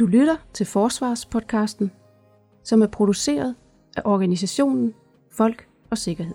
Du 0.00 0.06
lytter 0.06 0.36
til 0.52 0.66
Forsvarspodcasten, 0.66 1.90
som 2.64 2.82
er 2.82 2.86
produceret 2.86 3.54
af 3.96 4.02
organisationen 4.04 4.94
Folk 5.30 5.68
og 5.90 5.98
Sikkerhed. 5.98 6.34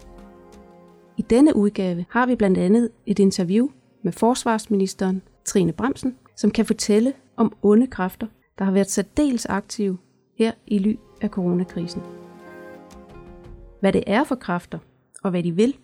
I 1.18 1.22
denne 1.22 1.56
udgave 1.56 2.06
har 2.10 2.26
vi 2.26 2.36
blandt 2.36 2.58
andet 2.58 2.90
et 3.06 3.20
interview 3.20 3.68
med 4.04 4.12
forsvarsministeren 4.12 5.22
Trine 5.46 5.74
Bremsen, 5.74 6.18
som 6.36 6.52
kan 6.52 6.66
fortælle 6.66 7.14
om 7.36 7.54
onde 7.62 7.88
kræfter, 7.88 8.28
der 8.60 8.66
har 8.66 8.72
været 8.72 8.90
særdeles 8.90 9.46
aktive 9.46 9.98
her 10.38 10.52
i 10.68 10.80
ly 10.80 10.96
af 11.22 11.30
coronakrisen. 11.30 12.02
Hvad 13.80 13.94
det 13.94 14.04
er 14.08 14.24
for 14.24 14.36
kræfter, 14.36 14.80
og 15.24 15.32
hvad 15.32 15.44
de 15.44 15.52
vil, 15.52 15.78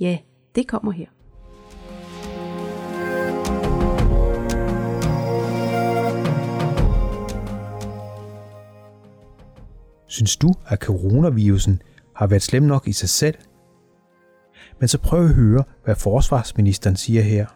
ja, 0.00 0.18
det 0.54 0.68
kommer 0.68 0.92
her. 0.92 1.06
Synes 10.08 10.36
du, 10.36 10.48
at 10.68 10.78
coronavirusen 10.78 11.82
har 12.16 12.26
været 12.26 12.42
slem 12.42 12.62
nok 12.62 12.88
i 12.88 12.92
sig 12.92 13.08
selv? 13.08 13.34
Men 14.78 14.88
så 14.88 15.00
prøv 15.00 15.24
at 15.24 15.34
høre, 15.34 15.64
hvad 15.84 15.94
forsvarsministeren 15.94 16.96
siger 16.96 17.22
her. 17.22 17.46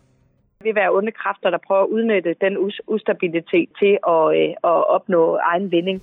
Det 0.58 0.64
vil 0.64 0.74
være 0.74 0.90
onde 0.90 1.12
kræfter, 1.12 1.50
der 1.50 1.58
prøver 1.66 1.82
at 1.82 1.88
udnytte 1.88 2.34
den 2.40 2.56
ustabilitet 2.88 3.68
til 3.80 3.98
at, 4.08 4.24
øh, 4.40 4.48
at 4.64 4.88
opnå 4.94 5.36
egen 5.36 5.70
vinding. 5.70 6.02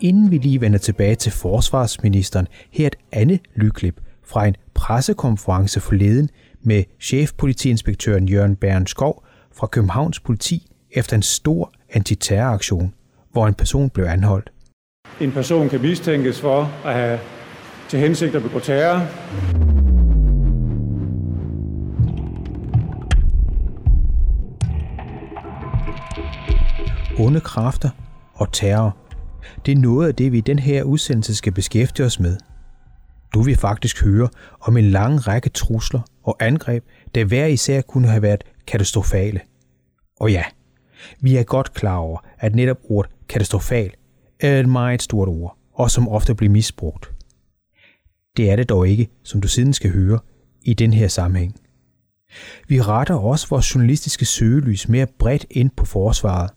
Inden 0.00 0.30
vi 0.30 0.36
lige 0.36 0.60
vender 0.60 0.78
tilbage 0.78 1.14
til 1.14 1.32
forsvarsministeren, 1.32 2.48
her 2.72 2.86
et 2.86 2.96
andet 3.12 3.40
lydklip 3.54 4.00
fra 4.24 4.46
en 4.46 4.56
pressekonference 4.74 5.80
forleden 5.80 6.28
med 6.62 6.84
chefpolitiinspektøren 7.00 8.28
Jørgen 8.28 8.56
Bærenskov 8.56 9.24
fra 9.52 9.66
Københavns 9.66 10.20
politi 10.20 10.66
efter 10.90 11.16
en 11.16 11.22
stor 11.22 11.72
antiterroraktion, 11.92 12.94
hvor 13.32 13.46
en 13.46 13.54
person 13.54 13.90
blev 13.90 14.06
anholdt. 14.06 14.52
En 15.20 15.32
person 15.32 15.68
kan 15.68 15.80
mistænkes 15.80 16.40
for 16.40 16.72
at 16.84 16.94
have 16.94 17.18
til 17.88 17.98
hensigt 17.98 18.34
at 18.34 18.42
begå 18.42 18.58
terror. 18.58 19.06
Onde 27.18 27.40
kræfter 27.40 27.90
og 28.34 28.52
terror. 28.52 28.96
Det 29.66 29.72
er 29.72 29.78
noget 29.78 30.08
af 30.08 30.14
det, 30.14 30.32
vi 30.32 30.38
i 30.38 30.40
den 30.40 30.58
her 30.58 30.82
udsendelse 30.82 31.34
skal 31.34 31.52
beskæftige 31.52 32.06
os 32.06 32.20
med. 32.20 32.36
Du 33.34 33.42
vil 33.42 33.56
faktisk 33.56 34.04
høre 34.04 34.28
om 34.60 34.76
en 34.76 34.84
lang 34.84 35.28
række 35.28 35.48
trusler 35.48 36.00
og 36.22 36.36
angreb, 36.40 36.84
der 37.14 37.24
hver 37.24 37.46
især 37.46 37.80
kunne 37.80 38.08
have 38.08 38.22
været 38.22 38.44
katastrofale. 38.66 39.40
Og 40.20 40.32
ja, 40.32 40.44
vi 41.20 41.36
er 41.36 41.42
godt 41.42 41.74
klar 41.74 41.96
over, 41.96 42.18
at 42.38 42.54
netop 42.54 42.78
ordet 42.84 43.12
katastrofal 43.28 43.90
er 44.40 44.60
et 44.60 44.68
meget 44.68 45.02
stort 45.02 45.28
ord, 45.28 45.56
og 45.72 45.90
som 45.90 46.08
ofte 46.08 46.34
bliver 46.34 46.50
misbrugt. 46.50 47.12
Det 48.36 48.50
er 48.50 48.56
det 48.56 48.68
dog 48.68 48.88
ikke, 48.88 49.08
som 49.22 49.40
du 49.40 49.48
siden 49.48 49.72
skal 49.72 49.90
høre, 49.90 50.18
i 50.62 50.74
den 50.74 50.92
her 50.92 51.08
sammenhæng. 51.08 51.60
Vi 52.68 52.80
retter 52.80 53.14
også 53.14 53.48
vores 53.48 53.74
journalistiske 53.74 54.24
søgelys 54.24 54.88
mere 54.88 55.06
bredt 55.18 55.46
ind 55.50 55.70
på 55.76 55.84
forsvaret. 55.84 56.50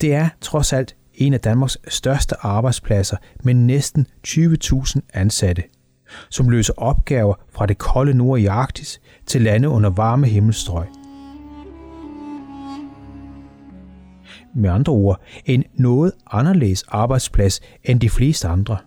Det 0.00 0.14
er 0.14 0.28
trods 0.40 0.72
alt 0.72 0.96
en 1.14 1.34
af 1.34 1.40
Danmarks 1.40 1.78
største 1.88 2.34
arbejdspladser 2.40 3.16
med 3.42 3.54
næsten 3.54 4.06
20.000 4.28 5.00
ansatte, 5.14 5.62
som 6.30 6.48
løser 6.48 6.72
opgaver 6.76 7.34
fra 7.52 7.66
det 7.66 7.78
kolde 7.78 8.14
nord 8.14 8.40
i 8.40 8.46
Arktis 8.46 9.00
til 9.26 9.42
lande 9.42 9.68
under 9.68 9.90
varme 9.90 10.26
himmelstrøg. 10.26 10.99
Med 14.54 14.70
andre 14.70 14.92
ord, 14.92 15.22
en 15.44 15.64
noget 15.74 16.12
anderledes 16.30 16.82
arbejdsplads 16.82 17.60
end 17.84 18.00
de 18.00 18.10
fleste 18.10 18.48
andre. 18.48 18.78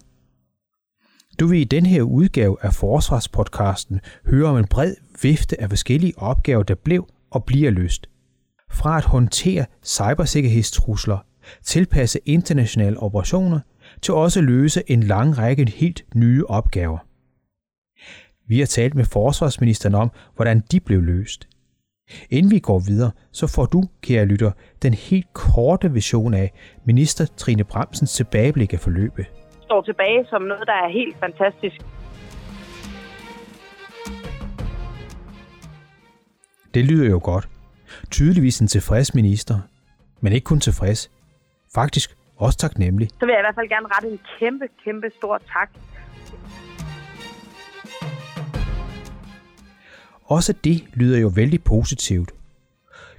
Du 1.40 1.48
vil 1.48 1.60
i 1.60 1.64
den 1.64 1.86
her 1.86 2.02
udgave 2.02 2.58
af 2.62 2.74
Forsvarspodcasten 2.74 4.00
høre 4.26 4.48
om 4.48 4.58
en 4.58 4.68
bred 4.68 4.96
vifte 5.22 5.62
af 5.62 5.70
forskellige 5.70 6.14
opgaver, 6.18 6.64
der 6.64 6.76
blev 6.76 7.08
og 7.32 7.44
bliver 7.44 7.72
løst. 7.72 8.10
Fra 8.72 8.98
at 8.98 9.06
håndtere 9.06 9.66
cybersikkerhedstrusler, 9.84 11.18
tilpasse 11.64 12.20
internationale 12.26 13.00
operationer, 13.00 13.60
til 14.02 14.14
også 14.14 14.40
at 14.40 14.46
løse 14.46 14.84
en 14.88 15.04
lang 15.04 15.38
række 15.38 15.72
helt 15.72 16.06
nye 16.16 16.46
opgaver. 16.46 16.98
Vi 18.48 18.60
har 18.60 18.66
talt 18.66 18.96
med 18.96 19.06
forsvarsministeren 19.06 19.96
om, 19.96 20.12
hvordan 20.36 20.64
de 20.72 20.80
blev 20.80 21.02
løst. 21.02 21.48
Inden 22.30 22.52
vi 22.52 22.60
går 22.60 22.80
videre, 22.80 23.12
så 23.32 23.48
får 23.56 23.66
du, 23.66 23.84
kære 24.02 24.26
lytter, 24.26 24.52
den 24.82 24.94
helt 24.94 25.34
korte 25.34 25.92
vision 25.92 26.34
af 26.34 26.52
minister 26.86 27.26
Trine 27.38 27.64
Bremsens 27.64 28.14
tilbageblik 28.14 28.74
af 28.74 28.80
forløbet. 28.80 29.26
Står 29.62 29.82
tilbage 29.82 30.26
som 30.30 30.42
noget, 30.42 30.68
der 30.68 30.74
er 30.74 30.90
helt 30.90 31.18
fantastisk. 31.20 31.78
Det 36.74 36.86
lyder 36.86 37.10
jo 37.10 37.20
godt. 37.24 37.50
Tydeligvis 38.12 38.60
en 38.60 38.68
tilfreds 38.68 39.16
minister. 39.16 39.56
Men 40.22 40.34
ikke 40.34 40.46
kun 40.46 40.60
tilfreds. 40.60 41.12
Faktisk 41.76 42.18
også 42.38 42.58
taknemmelig. 42.58 43.10
Så 43.10 43.26
vil 43.26 43.34
jeg 43.34 43.40
i 43.40 43.46
hvert 43.48 43.56
fald 43.56 43.70
gerne 43.70 43.88
rette 43.88 44.08
en 44.10 44.20
kæmpe, 44.40 44.66
kæmpe 44.84 45.12
stor 45.18 45.38
tak 45.38 45.70
Også 50.26 50.54
det 50.64 50.84
lyder 50.94 51.20
jo 51.20 51.28
vældig 51.28 51.64
positivt. 51.64 52.32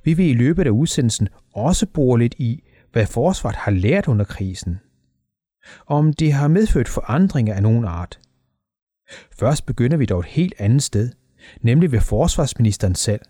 Vi 0.04 0.14
vil 0.14 0.26
i 0.26 0.34
løbet 0.34 0.66
af 0.66 0.70
udsendelsen 0.70 1.28
også 1.52 1.86
bore 1.86 2.18
lidt 2.18 2.34
i, 2.38 2.62
hvad 2.92 3.06
forsvaret 3.06 3.56
har 3.56 3.70
lært 3.70 4.08
under 4.08 4.24
krisen. 4.24 4.80
Om 5.86 6.12
det 6.12 6.32
har 6.32 6.48
medført 6.48 6.88
forandringer 6.88 7.54
af 7.54 7.62
nogen 7.62 7.84
art. 7.84 8.20
Først 9.38 9.66
begynder 9.66 9.96
vi 9.96 10.06
dog 10.06 10.20
et 10.20 10.26
helt 10.26 10.54
andet 10.58 10.82
sted, 10.82 11.10
nemlig 11.60 11.92
ved 11.92 12.00
forsvarsministeren 12.00 12.94
selv. 12.94 13.20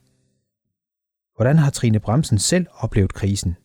Hvordan 1.36 1.58
har 1.58 1.70
Trine 1.70 2.00
Bremsen 2.00 2.38
selv 2.38 2.66
oplevet 2.72 3.14
krisen? 3.14 3.56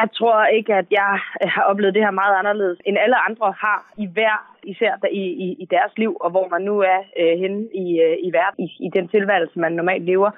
Jeg 0.00 0.08
tror 0.18 0.44
ikke, 0.58 0.74
at 0.74 0.88
jeg 0.90 1.12
øh, 1.42 1.48
har 1.54 1.62
oplevet 1.70 1.94
det 1.94 2.04
her 2.04 2.20
meget 2.22 2.34
anderledes, 2.40 2.78
end 2.86 2.96
alle 2.98 3.18
andre 3.28 3.48
har 3.64 3.80
i 3.96 4.06
hver, 4.06 4.36
især 4.62 4.92
i, 5.12 5.24
i, 5.46 5.48
i 5.62 5.66
deres 5.70 5.92
liv, 5.96 6.16
og 6.20 6.30
hvor 6.30 6.46
man 6.48 6.62
nu 6.62 6.74
er 6.80 7.00
øh, 7.20 7.38
henne 7.42 7.62
i, 7.84 7.86
øh, 8.06 8.16
i 8.26 8.30
verden, 8.38 8.64
i, 8.64 8.68
i 8.86 8.88
den 8.96 9.08
tilværelse, 9.08 9.58
man 9.58 9.72
normalt 9.72 10.04
lever. 10.04 10.30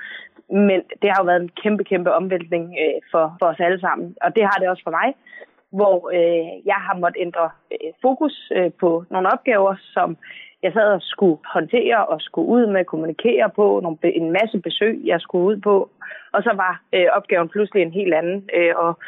Men 0.49 0.81
det 1.03 1.09
har 1.11 1.19
jo 1.21 1.27
været 1.31 1.43
en 1.43 1.57
kæmpe, 1.63 1.85
kæmpe 1.85 2.15
omvæltning 2.15 2.65
øh, 2.83 3.01
for, 3.11 3.25
for 3.39 3.47
os 3.47 3.61
alle 3.61 3.81
sammen, 3.81 4.17
og 4.25 4.37
det 4.37 4.43
har 4.43 4.57
det 4.61 4.69
også 4.69 4.83
for 4.85 4.97
mig, 5.01 5.09
hvor 5.79 5.97
øh, 6.19 6.67
jeg 6.67 6.81
har 6.87 6.95
måttet 6.99 7.23
ændre 7.27 7.51
øh, 7.73 7.91
fokus 8.03 8.53
øh, 8.57 8.71
på 8.81 9.05
nogle 9.11 9.33
opgaver, 9.33 9.75
som 9.95 10.17
jeg 10.63 10.73
sad 10.73 10.89
og 10.93 11.03
skulle 11.03 11.39
håndtere 11.55 12.07
og 12.07 12.21
skulle 12.21 12.49
ud 12.49 12.67
med 12.67 12.81
at 12.81 12.87
kommunikere 12.87 13.51
på, 13.57 13.81
nogle, 13.83 13.99
en 14.03 14.33
masse 14.33 14.59
besøg, 14.59 15.01
jeg 15.05 15.21
skulle 15.21 15.45
ud 15.45 15.57
på. 15.57 15.91
Og 16.33 16.43
så 16.43 16.53
var 16.55 16.83
øh, 16.95 17.07
opgaven 17.13 17.49
pludselig 17.49 17.83
en 17.83 17.93
helt 17.93 18.15
anden. 18.15 18.51
Øh, 18.57 18.75
og 18.77 18.99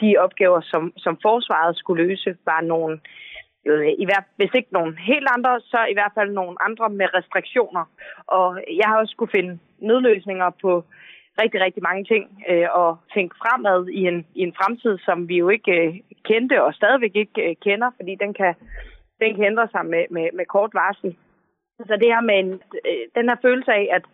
de 0.00 0.16
opgaver, 0.18 0.60
som, 0.60 0.92
som 0.96 1.18
forsvaret 1.22 1.76
skulle 1.76 2.04
løse, 2.04 2.36
var 2.44 2.60
nogle, 2.60 3.00
øh, 3.66 3.88
i 3.98 4.04
hvert, 4.04 4.24
hvis 4.36 4.54
ikke 4.54 4.72
nogle 4.72 4.98
helt 4.98 5.28
andre, 5.36 5.60
så 5.60 5.78
i 5.90 5.92
hvert 5.92 6.12
fald 6.14 6.30
nogle 6.30 6.56
andre 6.62 6.88
med 6.88 7.14
restriktioner. 7.14 7.84
Og 8.26 8.60
jeg 8.80 8.86
har 8.88 8.98
også 8.98 9.12
skulle 9.12 9.34
finde 9.36 9.58
nødløsninger 9.78 10.50
på 10.62 10.84
rigtig, 11.42 11.60
rigtig 11.60 11.82
mange 11.82 12.04
ting, 12.04 12.24
øh, 12.50 12.68
og 12.72 12.98
tænke 13.14 13.36
fremad 13.42 13.88
i 13.88 14.02
en, 14.10 14.26
i 14.34 14.40
en 14.42 14.54
fremtid, 14.60 14.98
som 14.98 15.28
vi 15.28 15.36
jo 15.36 15.48
ikke 15.48 15.72
øh, 15.72 15.94
kendte 16.24 16.64
og 16.64 16.74
stadigvæk 16.74 17.14
ikke 17.14 17.50
øh, 17.50 17.56
kender, 17.64 17.90
fordi 17.96 18.14
den 18.14 18.34
kan 18.34 18.54
den 19.20 19.34
kan 19.34 19.44
ændre 19.44 19.68
sig 19.68 19.86
med, 19.86 20.04
med, 20.10 20.26
med 20.32 20.46
kort 20.46 20.74
varsel. 20.74 21.16
Så 21.86 21.96
det 22.00 22.08
her 22.14 22.20
med 22.20 22.38
en, 22.38 22.52
øh, 22.88 23.04
den 23.14 23.28
her 23.28 23.36
følelse 23.42 23.72
af, 23.72 23.88
at, 23.92 24.04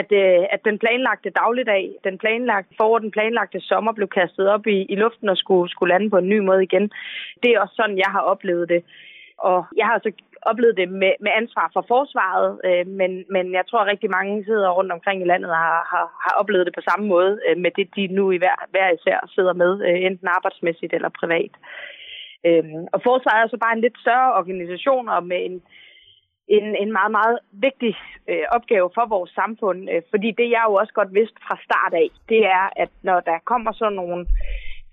at, 0.00 0.12
øh, 0.12 0.46
at 0.50 0.60
den 0.64 0.78
planlagte 0.78 1.30
dagligdag, 1.30 1.84
den 2.04 2.18
planlagte 2.18 2.74
forår, 2.76 2.98
den 2.98 3.10
planlagte 3.10 3.60
sommer 3.60 3.92
blev 3.92 4.08
kastet 4.08 4.48
op 4.48 4.66
i, 4.66 4.78
i 4.92 4.94
luften 4.96 5.28
og 5.28 5.36
skulle, 5.36 5.70
skulle 5.70 5.92
lande 5.92 6.10
på 6.10 6.18
en 6.18 6.28
ny 6.28 6.38
måde 6.38 6.62
igen. 6.62 6.90
Det 7.42 7.48
er 7.50 7.60
også 7.60 7.74
sådan, 7.74 7.98
jeg 7.98 8.10
har 8.16 8.20
oplevet 8.20 8.68
det. 8.68 8.84
Og 9.38 9.64
jeg 9.76 9.86
har 9.86 9.98
så 9.98 10.12
oplevet 10.42 10.76
det 10.76 10.88
med, 10.88 11.12
med 11.20 11.32
ansvar 11.40 11.70
for 11.72 11.84
forsvaret, 11.88 12.60
øh, 12.64 12.86
men, 12.86 13.24
men 13.30 13.52
jeg 13.52 13.64
tror, 13.66 13.80
at 13.80 13.90
rigtig 13.92 14.10
mange 14.10 14.44
sidder 14.44 14.70
rundt 14.70 14.92
omkring 14.92 15.22
i 15.22 15.30
landet 15.32 15.50
og 15.50 15.56
har, 15.56 15.80
har, 15.92 16.04
har 16.24 16.34
oplevet 16.40 16.66
det 16.66 16.74
på 16.74 16.86
samme 16.90 17.06
måde 17.06 17.40
øh, 17.48 17.56
med 17.56 17.70
det, 17.76 17.88
de 17.96 18.06
nu 18.06 18.30
i 18.30 18.36
hver, 18.36 18.56
hver 18.70 18.88
især 18.90 19.18
sidder 19.34 19.52
med, 19.52 19.72
øh, 19.86 19.98
enten 20.06 20.28
arbejdsmæssigt 20.28 20.92
eller 20.92 21.08
privat. 21.08 21.54
Øhm, 22.46 22.86
og 22.92 23.00
forsvaret 23.02 23.42
er 23.42 23.48
så 23.48 23.58
bare 23.64 23.74
en 23.76 23.80
lidt 23.80 23.98
større 23.98 24.34
organisation 24.40 25.08
og 25.08 25.26
med 25.26 25.40
en, 25.44 25.62
en, 26.48 26.76
en 26.82 26.92
meget, 26.92 27.10
meget 27.10 27.38
vigtig 27.52 27.94
øh, 28.28 28.44
opgave 28.50 28.90
for 28.94 29.06
vores 29.06 29.30
samfund. 29.30 29.90
Øh, 29.90 30.02
fordi 30.10 30.30
det, 30.30 30.50
jeg 30.50 30.64
jo 30.68 30.74
også 30.74 30.92
godt 30.92 31.14
vidste 31.14 31.40
fra 31.46 31.56
start 31.66 31.94
af, 31.94 32.08
det 32.28 32.40
er, 32.46 32.64
at 32.76 32.90
når 33.02 33.20
der 33.20 33.38
kommer 33.44 33.72
sådan 33.72 33.92
nogle 34.02 34.26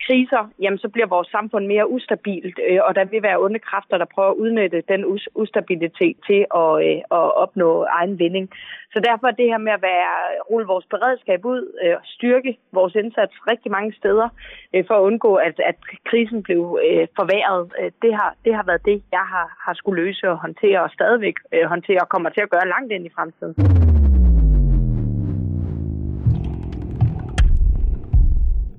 kriser, 0.05 0.51
jamen 0.61 0.79
så 0.79 0.89
bliver 0.89 1.07
vores 1.07 1.27
samfund 1.27 1.65
mere 1.65 1.89
ustabilt, 1.89 2.59
øh, 2.69 2.79
og 2.87 2.95
der 2.95 3.05
vil 3.05 3.23
være 3.23 3.39
onde 3.39 3.59
kræfter, 3.59 3.97
der 3.97 4.05
prøver 4.15 4.29
at 4.29 4.35
udnytte 4.43 4.83
den 4.91 5.01
us- 5.05 5.31
ustabilitet 5.35 6.17
til 6.27 6.45
at, 6.61 6.71
øh, 6.87 6.97
at 7.19 7.25
opnå 7.43 7.83
egen 7.83 8.19
vinding. 8.19 8.49
Så 8.93 8.99
derfor 9.07 9.27
er 9.27 9.31
det 9.31 9.45
her 9.45 9.57
med 9.57 9.71
at 9.71 9.81
være, 9.81 10.11
rulle 10.51 10.67
vores 10.67 10.85
beredskab 10.85 11.45
ud, 11.45 11.61
øh, 11.83 11.95
styrke 12.03 12.57
vores 12.71 12.95
indsats 12.95 13.33
rigtig 13.51 13.71
mange 13.71 13.93
steder, 13.99 14.29
øh, 14.73 14.83
for 14.87 14.95
at 14.95 15.05
undgå, 15.09 15.35
at, 15.35 15.59
at 15.59 15.77
krisen 16.09 16.43
blev 16.43 16.79
øh, 16.87 17.07
forværret, 17.19 17.73
øh, 17.79 17.91
det, 18.01 18.13
har, 18.15 18.35
det 18.45 18.55
har 18.55 18.63
været 18.63 18.85
det, 18.85 19.03
jeg 19.11 19.25
har, 19.33 19.47
har 19.65 19.73
skulle 19.73 20.03
løse 20.03 20.29
og 20.31 20.37
håndtere, 20.37 20.83
og 20.83 20.89
stadigvæk 20.89 21.35
øh, 21.53 21.65
håndtere, 21.73 22.01
og 22.01 22.09
kommer 22.09 22.29
til 22.29 22.41
at 22.41 22.49
gøre 22.49 22.67
langt 22.67 22.91
ind 22.91 23.05
i 23.05 23.15
fremtiden. 23.15 24.04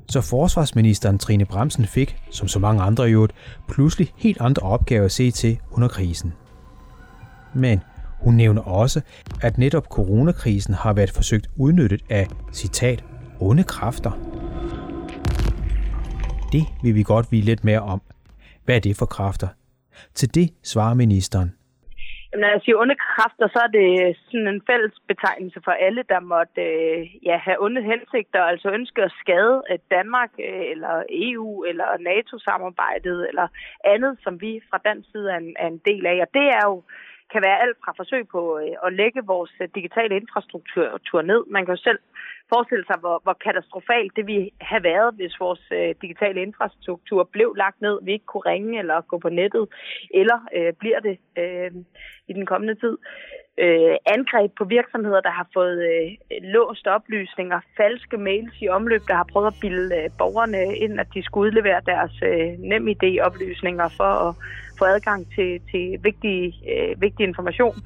Så 0.08 0.20
forsvarsministeren 0.20 1.18
Trine 1.18 1.44
Bremsen 1.44 1.86
fik, 1.86 2.16
som 2.30 2.48
så 2.48 2.58
mange 2.58 2.82
andre 2.82 3.08
i 3.08 3.12
øvrigt, 3.12 3.32
pludselig 3.68 4.12
helt 4.16 4.40
andre 4.40 4.62
opgaver 4.62 5.04
at 5.04 5.12
se 5.12 5.30
til 5.30 5.58
under 5.70 5.88
krisen. 5.88 6.32
Men 7.54 7.82
hun 8.20 8.34
nævner 8.34 8.62
også, 8.62 9.00
at 9.42 9.58
netop 9.58 9.86
coronakrisen 9.86 10.74
har 10.74 10.92
været 10.92 11.10
forsøgt 11.10 11.50
udnyttet 11.56 12.02
af, 12.10 12.28
citat, 12.52 13.04
onde 13.40 13.64
kræfter. 13.64 14.10
Det 16.52 16.64
vil 16.82 16.94
vi 16.94 17.02
godt 17.02 17.32
vide 17.32 17.44
lidt 17.44 17.64
mere 17.64 17.80
om. 17.80 18.02
Hvad 18.64 18.76
er 18.76 18.80
det 18.80 18.96
for 18.96 19.06
kræfter? 19.06 19.48
Til 20.14 20.34
det 20.34 20.50
svarer 20.62 20.94
ministeren. 20.94 21.55
Jamen, 22.28 22.42
når 22.42 22.50
jeg 22.54 22.60
siger 22.64 22.76
onde 22.82 22.96
kræfter, 23.08 23.46
så 23.48 23.58
er 23.66 23.70
det 23.78 23.88
øh, 24.02 24.14
sådan 24.30 24.48
en 24.48 24.62
fælles 24.68 24.94
betegnelse 25.10 25.60
for 25.64 25.74
alle, 25.86 26.02
der 26.12 26.20
måtte 26.20 26.62
øh, 26.62 27.26
ja, 27.28 27.36
have 27.46 27.62
onde 27.64 27.82
hensigter, 27.82 28.42
altså 28.42 28.68
ønske 28.78 29.02
at 29.02 29.16
skade 29.22 29.62
øh, 29.70 29.78
Danmark 29.90 30.30
øh, 30.48 30.64
eller 30.72 30.94
EU 31.26 31.64
eller 31.70 31.88
NATO-samarbejdet 32.10 33.28
eller 33.28 33.48
andet, 33.84 34.12
som 34.24 34.40
vi 34.40 34.60
fra 34.70 34.78
dansk 34.88 35.08
side 35.12 35.30
er 35.32 35.36
en, 35.36 35.56
er 35.58 35.66
en 35.66 35.82
del 35.88 36.06
af. 36.06 36.18
Og 36.24 36.28
det 36.34 36.46
er 36.58 36.64
jo 36.70 36.82
kan 37.32 37.42
være 37.46 37.62
alt 37.64 37.78
fra 37.84 37.92
forsøg 37.96 38.28
på 38.28 38.58
øh, 38.58 38.76
at 38.86 38.92
lægge 39.00 39.20
vores 39.32 39.52
øh, 39.62 39.68
digitale 39.74 40.16
infrastruktur 40.16 41.22
ned. 41.22 41.40
Man 41.54 41.64
kan 41.64 41.74
jo 41.74 41.82
selv 41.88 41.98
forestille 42.52 42.84
sig, 42.86 42.96
hvor, 43.00 43.20
hvor 43.22 43.36
katastrofalt 43.44 44.12
det 44.16 44.26
ville 44.26 44.50
have 44.60 44.82
været, 44.82 45.14
hvis 45.14 45.40
vores 45.40 45.64
øh, 45.72 45.94
digitale 46.02 46.42
infrastruktur 46.42 47.24
blev 47.24 47.54
lagt 47.56 47.80
ned, 47.80 47.98
vi 48.02 48.12
ikke 48.12 48.30
kunne 48.32 48.50
ringe 48.52 48.78
eller 48.78 49.00
gå 49.00 49.18
på 49.18 49.28
nettet, 49.28 49.64
eller 50.10 50.38
øh, 50.56 50.72
bliver 50.80 51.00
det 51.00 51.16
øh, 51.38 51.70
i 52.28 52.32
den 52.32 52.46
kommende 52.46 52.74
tid. 52.74 52.96
Øh, 53.58 53.96
angreb 54.16 54.50
på 54.58 54.64
virksomheder, 54.64 55.20
der 55.20 55.30
har 55.30 55.48
fået 55.54 55.78
øh, 55.92 56.10
låst 56.42 56.86
oplysninger, 56.86 57.60
falske 57.76 58.16
mails 58.16 58.54
i 58.62 58.68
omløb, 58.68 59.02
der 59.08 59.14
har 59.14 59.28
prøvet 59.32 59.46
at 59.46 59.60
bilde 59.60 59.96
øh, 59.96 60.10
borgerne 60.18 60.76
ind, 60.76 61.00
at 61.00 61.08
de 61.14 61.22
skulle 61.22 61.46
udlevere 61.46 61.80
deres 61.86 62.14
øh, 62.22 62.58
nem 62.58 62.88
idé-oplysninger 62.88 63.88
for 63.96 64.12
at 64.28 64.34
få 64.78 64.84
adgang 64.84 65.26
til, 65.34 65.60
til 65.70 65.84
vigtig, 66.02 66.54
øh, 66.72 67.00
vigtig 67.00 67.24
information. 67.26 67.76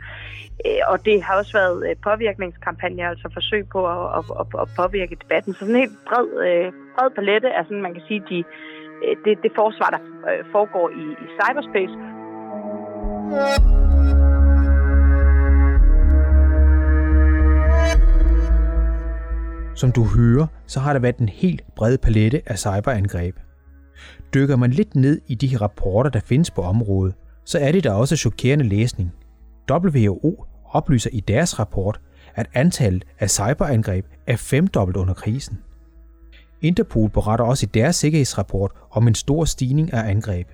Øh, 0.67 0.83
og 0.91 1.05
det 1.05 1.23
har 1.23 1.35
også 1.41 1.53
været 1.53 1.91
øh, 1.91 1.97
påvirkningskampagner, 2.09 3.09
altså 3.09 3.29
forsøg 3.33 3.69
på 3.75 3.81
at, 3.95 4.03
at, 4.19 4.25
at, 4.41 4.47
at 4.63 4.69
påvirke 4.77 5.17
debatten. 5.23 5.53
Så 5.53 5.59
sådan 5.59 5.75
en 5.75 5.81
helt 5.81 5.99
bred, 6.09 6.29
øh, 6.49 6.73
bred 6.97 7.11
palette 7.19 7.49
af 7.59 7.65
sådan, 7.65 7.83
man 7.83 7.95
kan 7.95 8.03
sige, 8.09 8.23
de, 8.31 8.39
øh, 9.05 9.17
det, 9.25 9.43
det 9.43 9.53
forsvar, 9.55 9.91
der 9.95 10.01
øh, 10.31 10.45
foregår 10.53 10.87
i, 11.03 11.05
i 11.25 11.27
cyberspace. 11.39 11.97
Som 19.75 19.93
du 19.93 20.05
hører, 20.17 20.47
så 20.67 20.81
har 20.81 20.93
der 20.93 21.01
været 21.01 21.19
en 21.19 21.29
helt 21.29 21.63
bred 21.77 21.99
palette 21.99 22.43
af 22.47 22.59
cyberangreb. 22.59 23.37
Dykker 24.35 24.57
man 24.57 24.71
lidt 24.71 24.95
ned 24.97 25.21
i 25.27 25.35
de 25.35 25.57
rapporter, 25.57 26.11
der 26.11 26.21
findes 26.21 26.51
på 26.51 26.63
området, 26.63 27.15
så 27.45 27.59
er 27.59 27.73
det 27.73 27.85
da 27.85 27.93
også 27.93 28.17
chokerende 28.17 28.65
læsning. 28.65 29.13
WHO 29.71 30.45
oplyser 30.65 31.11
i 31.13 31.21
deres 31.21 31.59
rapport, 31.59 32.01
at 32.35 32.47
antallet 32.55 33.05
af 33.19 33.31
cyberangreb 33.31 34.07
er 34.27 34.37
femdobbelt 34.37 34.97
under 34.97 35.15
krisen. 35.15 35.59
Interpol 36.63 37.11
beretter 37.11 37.45
også 37.45 37.67
i 37.67 37.71
deres 37.75 37.97
sikkerhedsrapport 37.97 38.73
om 38.91 39.09
en 39.09 39.15
stor 39.15 39.45
stigning 39.45 39.93
af 39.93 40.11
angreb. 40.11 40.49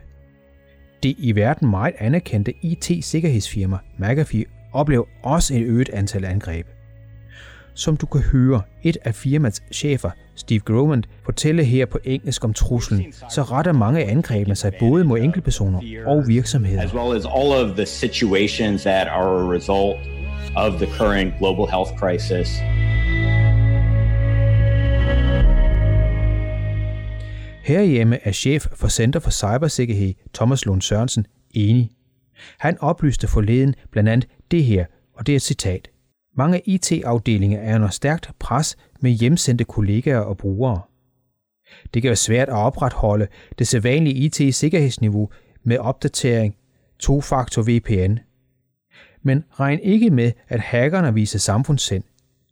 Det 1.03 1.15
i 1.19 1.35
verden 1.35 1.71
meget 1.71 1.95
anerkendte 1.99 2.53
IT-sikkerhedsfirma 2.63 3.79
McAfee 3.99 4.45
oplever 4.73 5.05
også 5.23 5.55
et 5.55 5.63
øget 5.63 5.89
antal 5.89 6.25
angreb. 6.25 6.67
Som 7.77 7.97
du 7.97 8.07
kan 8.07 8.21
høre 8.21 8.63
et 8.83 8.97
af 9.05 9.15
firmaets 9.15 9.63
chefer, 9.73 10.11
Steve 10.35 10.61
Groman, 10.61 11.05
fortælle 11.25 11.65
her 11.65 11.87
på 11.87 11.99
engelsk 12.05 12.45
om 12.45 12.55
truslen, 12.55 13.13
så 13.31 13.43
retter 13.43 13.73
mange 13.73 14.05
af 14.05 14.11
angrebene 14.11 14.55
sig 14.55 14.73
både 14.81 15.05
mod 15.05 15.19
enkeltpersoner 15.19 15.81
og 16.07 16.29
virksomheder. 16.29 16.83
As 16.83 16.95
well 16.95 17.17
as 17.17 17.25
all 17.25 17.71
of 17.71 17.77
the 17.77 17.87
situations 17.87 18.83
that 18.83 19.09
are 19.09 19.45
a 19.45 19.51
result 19.57 19.97
of 20.57 20.73
the 20.73 20.87
current 20.99 21.35
global 21.39 21.67
health 21.67 21.91
crisis. 21.99 22.49
Herhjemme 27.63 28.19
er 28.23 28.33
chef 28.33 28.67
for 28.75 28.89
Center 28.89 29.21
for 29.21 29.31
Cybersikkerhed, 29.31 30.15
Thomas 30.35 30.67
Lund 30.67 30.83
Sørensen, 30.83 31.27
enig. 31.55 31.91
Han 32.59 32.79
oplyste 32.81 33.29
forleden 33.29 33.75
blandt 33.91 34.09
andet 34.09 34.29
det 34.51 34.65
her, 34.65 34.85
og 35.15 35.27
det 35.27 35.33
er 35.33 35.37
et 35.37 35.43
citat. 35.43 35.89
Mange 36.37 36.61
IT-afdelinger 36.65 37.61
er 37.61 37.75
under 37.75 37.89
stærkt 37.89 38.31
pres 38.39 38.77
med 39.01 39.11
hjemsendte 39.11 39.65
kollegaer 39.65 40.19
og 40.19 40.37
brugere. 40.37 40.81
Det 41.95 42.03
kan 42.03 42.09
være 42.09 42.17
svært 42.17 42.49
at 42.49 42.55
opretholde 42.55 43.27
det 43.59 43.69
sædvanlige 43.69 44.15
IT-sikkerhedsniveau 44.15 45.29
med 45.65 45.79
opdatering, 45.79 46.57
to-faktor 46.99 47.63
VPN. 47.63 48.19
Men 49.23 49.45
regn 49.53 49.79
ikke 49.79 50.11
med, 50.11 50.33
at 50.49 50.61
hackerne 50.61 51.15
viser 51.15 51.39
samfundssind. 51.39 52.05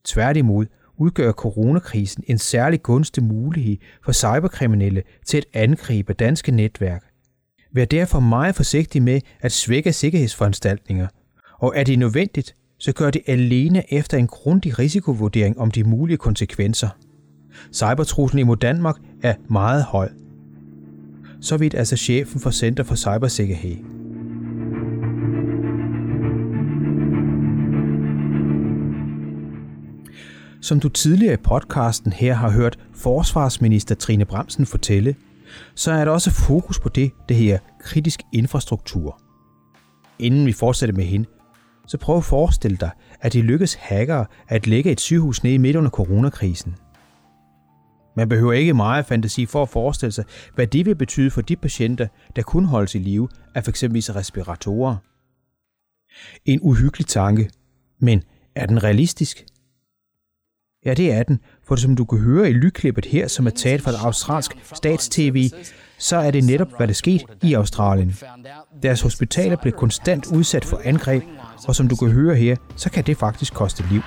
Tværtimod 0.05 0.67
udgør 0.97 1.33
coronakrisen 1.33 2.25
en 2.27 2.39
særlig 2.39 2.83
gunstig 2.83 3.23
mulighed 3.23 3.77
for 4.05 4.13
cyberkriminelle 4.13 5.03
til 5.27 5.39
at 5.39 5.45
angribe 5.53 6.13
danske 6.13 6.53
netværk. 6.53 7.05
Vær 7.73 7.85
derfor 7.85 8.21
meget 8.21 8.55
forsigtig 8.55 9.03
med 9.03 9.21
at 9.41 9.53
svække 9.53 9.93
sikkerhedsforanstaltninger, 9.93 11.07
og 11.59 11.73
er 11.77 11.85
det 11.85 11.99
nødvendigt, 11.99 12.57
så 12.79 12.93
gør 12.93 13.11
det 13.11 13.23
alene 13.26 13.93
efter 13.94 14.19
en 14.19 14.26
grundig 14.26 14.79
risikovurdering 14.79 15.59
om 15.59 15.71
de 15.71 15.85
mulige 15.85 16.17
konsekvenser. 16.17 16.88
Cybertruslen 17.73 18.38
imod 18.38 18.56
Danmark 18.56 18.97
er 19.23 19.35
meget 19.50 19.85
høj. 19.85 20.09
Så 21.41 21.56
vidt 21.56 21.75
altså 21.75 21.97
chefen 21.97 22.41
for 22.41 22.50
Center 22.50 22.85
for 22.85 22.94
Cybersikkerhed. 22.94 23.76
Som 30.61 30.81
du 30.81 30.88
tidligere 30.88 31.35
i 31.35 31.43
podcasten 31.45 32.12
her 32.12 32.35
har 32.35 32.50
hørt 32.50 32.78
forsvarsminister 32.95 33.95
Trine 33.95 34.25
Bremsen 34.25 34.66
fortælle, 34.66 35.14
så 35.75 35.93
er 35.93 36.04
der 36.04 36.12
også 36.12 36.31
fokus 36.31 36.81
på 36.81 36.88
det, 36.88 37.11
det 37.28 37.37
her 37.37 37.59
kritisk 37.81 38.21
infrastruktur. 38.33 39.21
Inden 40.19 40.47
vi 40.47 40.52
fortsætter 40.52 40.95
med 40.95 41.04
hende, 41.04 41.26
så 41.87 41.99
prøv 41.99 42.17
at 42.17 42.25
forestille 42.25 42.76
dig, 42.76 42.91
at 43.21 43.33
det 43.33 43.45
lykkes 43.45 43.75
hackere 43.75 44.26
at 44.49 44.67
lægge 44.67 44.91
et 44.91 45.00
sygehus 45.00 45.43
ned 45.43 45.59
midt 45.59 45.76
under 45.76 45.91
coronakrisen. 45.91 46.76
Man 48.17 48.29
behøver 48.29 48.53
ikke 48.53 48.75
meget 48.75 49.07
fantasi 49.07 49.47
for 49.47 49.62
at 49.62 49.69
forestille 49.69 50.12
sig, 50.12 50.25
hvad 50.55 50.67
det 50.67 50.87
vil 50.87 50.95
betyde 50.95 51.31
for 51.31 51.41
de 51.41 51.57
patienter, 51.57 52.07
der 52.37 52.43
kun 52.43 52.64
holdes 52.64 52.95
i 52.95 52.99
live 52.99 53.29
af 53.55 53.64
f.eks. 53.64 53.85
respiratorer. 53.85 54.97
En 56.45 56.61
uhyggelig 56.62 57.07
tanke, 57.07 57.50
men 57.99 58.23
er 58.55 58.67
den 58.67 58.83
realistisk? 58.83 59.45
Ja, 60.85 60.95
det 60.95 61.12
er 61.12 61.23
den, 61.23 61.41
for 61.64 61.76
som 61.76 61.97
du 61.97 62.05
kan 62.05 62.19
høre 62.19 62.50
i 62.50 62.53
lydklippet 62.53 63.05
her, 63.05 63.29
som 63.29 63.47
er 63.47 63.50
taget 63.50 63.83
fra 63.83 63.91
et 63.91 63.97
australsk 63.97 64.57
statstv, 64.75 65.45
så 65.99 66.17
er 66.17 66.31
det 66.31 66.45
netop, 66.45 66.76
hvad 66.76 66.88
der 66.88 66.95
skete 66.95 67.25
i 67.43 67.55
Australien. 67.55 68.14
Deres 68.83 69.00
hospitaler 69.00 69.57
blev 69.57 69.73
konstant 69.73 70.26
udsat 70.26 70.64
for 70.64 70.81
angreb, 70.85 71.23
og 71.68 71.75
som 71.76 71.88
du 71.88 71.96
kan 71.96 72.11
høre 72.11 72.37
her, 72.37 72.56
så 72.76 72.90
kan 72.90 73.04
det 73.04 73.16
faktisk 73.16 73.54
koste 73.54 73.84
liv. 73.90 74.02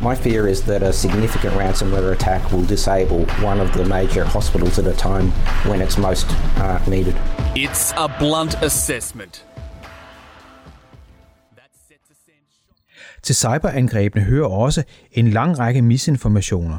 My 0.00 0.14
fear 0.14 0.46
is 0.46 0.60
that 0.60 0.82
a 0.82 0.92
significant 0.92 1.54
ransomware 1.56 2.12
attack 2.12 2.52
will 2.52 2.68
disable 2.68 3.26
one 3.50 3.60
of 3.60 3.68
the 3.72 3.84
major 3.84 4.24
hospitals 4.24 4.78
at 4.78 4.86
a 4.86 4.92
time 4.92 5.32
when 5.68 5.82
it's 5.82 6.00
most 6.00 6.26
uh, 6.56 6.88
needed. 6.88 7.14
It's 7.56 7.94
a 7.96 8.08
blunt 8.18 8.54
assessment. 8.62 9.44
Til 13.22 13.34
cyberangrebene 13.34 14.24
hører 14.24 14.48
også 14.48 14.82
en 15.12 15.28
lang 15.28 15.58
række 15.58 15.82
misinformationer. 15.82 16.78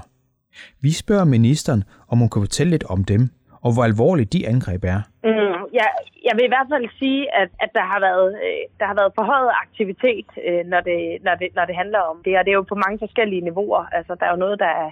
Vi 0.82 0.92
spørger 0.92 1.26
ministeren, 1.26 1.84
om 2.08 2.18
hun 2.18 2.30
kan 2.30 2.42
fortælle 2.42 2.72
lidt 2.72 2.84
om 2.84 3.04
dem, 3.04 3.30
og 3.62 3.74
hvor 3.74 3.84
alvorligt 3.84 4.34
de 4.34 4.48
angreb 4.48 4.84
er. 4.84 5.02
Mm, 5.24 5.49
jeg, 5.74 5.90
jeg 6.28 6.34
vil 6.36 6.46
i 6.46 6.54
hvert 6.54 6.70
fald 6.72 6.90
sige, 7.00 7.36
at, 7.42 7.50
at 7.60 7.70
der 7.74 7.86
har 7.92 8.00
været 8.00 8.30
øh, 8.46 8.64
der 8.80 8.86
har 8.86 8.98
været 9.02 9.18
forhøjet 9.20 9.52
aktivitet, 9.66 10.30
øh, 10.48 10.66
når, 10.72 10.82
det, 10.90 11.00
når, 11.26 11.36
det, 11.36 11.48
når 11.56 11.66
det 11.66 11.76
handler 11.76 12.00
om 12.00 12.18
det, 12.26 12.38
og 12.38 12.46
det 12.46 12.52
er 12.52 12.60
jo 12.62 12.72
på 12.72 12.82
mange 12.86 13.00
forskellige 13.00 13.42
niveauer. 13.42 13.84
Altså, 13.98 14.16
der 14.20 14.26
er 14.26 14.32
jo 14.32 14.44
noget, 14.46 14.60
der 14.60 14.72
er, 14.84 14.90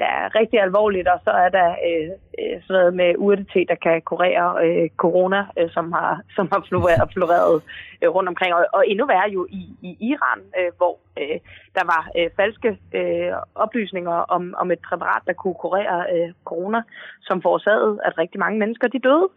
der 0.00 0.06
er 0.06 0.34
rigtig 0.34 0.60
alvorligt, 0.60 1.08
og 1.08 1.20
så 1.24 1.30
er 1.30 1.48
der 1.48 1.68
øh, 1.88 2.10
øh 2.38 2.62
sådan 2.62 2.80
noget 2.80 2.94
med 2.94 3.14
urte 3.18 3.64
der 3.68 3.74
kan 3.74 4.02
kurere 4.02 4.66
øh, 4.66 4.88
corona, 4.96 5.40
øh, 5.58 5.70
som 5.70 5.92
har, 5.92 6.20
som 6.36 6.48
har 6.52 6.64
floreret, 6.68 7.12
floreret 7.12 7.62
øh, 8.02 8.08
rundt 8.14 8.28
omkring. 8.28 8.54
Og, 8.54 8.66
og 8.72 8.82
endnu 8.88 9.06
værre 9.06 9.30
jo 9.30 9.46
i, 9.50 9.62
i 9.82 9.96
Iran, 10.10 10.40
øh, 10.58 10.70
hvor 10.76 10.98
øh, 11.20 11.38
der 11.76 11.84
var 11.92 12.02
øh, 12.18 12.30
falske 12.36 12.78
øh, 12.94 13.32
oplysninger 13.54 14.16
om, 14.36 14.54
om 14.58 14.70
et 14.70 14.82
præparat, 14.88 15.22
der 15.26 15.32
kunne 15.32 15.54
kurere 15.54 16.06
øh, 16.14 16.32
corona, 16.44 16.80
som 17.20 17.42
forårsagede, 17.42 17.98
at 18.04 18.18
rigtig 18.18 18.38
mange 18.40 18.58
mennesker 18.58 18.88
de 18.88 18.98
døde. 18.98 19.28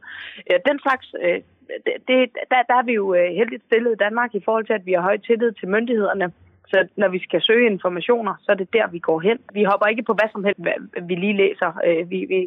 Øh, 0.51 0.59
den 0.69 0.79
slags... 0.79 1.15
Øh, 1.23 1.41
det, 1.85 1.93
det, 2.07 2.17
der, 2.51 2.61
der 2.69 2.75
er 2.75 2.83
vi 2.83 2.93
jo 2.93 3.13
øh, 3.13 3.35
heldigt 3.39 3.63
stillet 3.65 3.91
i 3.91 4.03
Danmark 4.05 4.35
i 4.35 4.41
forhold 4.45 4.65
til, 4.65 4.73
at 4.73 4.85
vi 4.85 4.93
har 4.93 5.01
høj 5.01 5.17
tillid 5.17 5.51
til 5.51 5.67
myndighederne. 5.67 6.31
Så 6.71 6.87
når 6.97 7.09
vi 7.15 7.19
skal 7.19 7.41
søge 7.41 7.71
informationer, 7.73 8.33
så 8.43 8.51
er 8.51 8.55
det 8.55 8.73
der, 8.73 8.87
vi 8.87 8.99
går 8.99 9.19
hen. 9.19 9.37
Vi 9.53 9.63
hopper 9.63 9.87
ikke 9.87 10.03
på 10.03 10.13
hvad 10.13 10.29
som 10.31 10.43
helst, 10.43 10.61
hvad 10.61 11.07
vi 11.09 11.15
lige 11.15 11.37
læser. 11.43 11.71
Øh, 11.87 12.09
vi, 12.11 12.19
vi 12.33 12.39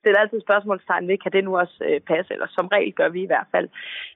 stiller 0.00 0.20
altid 0.20 0.40
spørgsmålstegn 0.40 1.08
ved, 1.08 1.18
kan 1.18 1.32
det 1.32 1.44
nu 1.44 1.58
også 1.58 1.76
øh, 1.88 2.00
passe, 2.00 2.32
eller 2.34 2.46
som 2.50 2.66
regel 2.66 2.92
gør 2.92 3.08
vi 3.08 3.22
i 3.22 3.30
hvert 3.32 3.48
fald. 3.54 3.68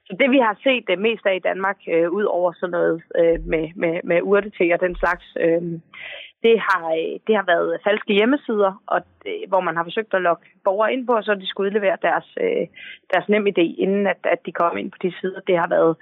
Så 0.05 0.15
det 0.19 0.31
vi 0.31 0.37
har 0.37 0.57
set 0.63 0.87
det 0.87 0.99
mest 0.99 1.25
af 1.25 1.35
i 1.35 1.45
Danmark, 1.49 1.77
øh, 1.87 2.09
ud 2.09 2.23
over 2.23 2.53
sådan 2.53 2.71
noget 2.71 3.03
med, 3.45 3.65
med, 3.75 3.93
med 4.03 4.19
urte 4.21 4.73
og 4.73 4.79
den 4.79 4.95
slags, 4.95 5.25
det 6.43 6.59
har, 6.59 6.83
det 7.27 7.35
har 7.35 7.45
været 7.53 7.79
falske 7.83 8.13
hjemmesider, 8.13 8.83
og, 8.87 9.01
hvor 9.47 9.59
man 9.59 9.75
har 9.75 9.83
forsøgt 9.83 10.13
at 10.13 10.21
lokke 10.21 10.45
borgere 10.63 10.93
ind 10.93 11.07
på, 11.07 11.21
så 11.21 11.35
de 11.35 11.47
skulle 11.47 11.67
udlevere 11.67 11.97
deres, 12.01 12.27
deres 13.13 13.29
nem 13.29 13.47
idé, 13.47 13.65
inden 13.83 14.07
at, 14.07 14.17
at 14.23 14.39
de 14.45 14.51
kom 14.51 14.77
ind 14.77 14.91
på 14.91 14.97
de 15.01 15.13
sider. 15.19 15.39
Det 15.47 15.57
har 15.57 15.67
været 15.67 15.95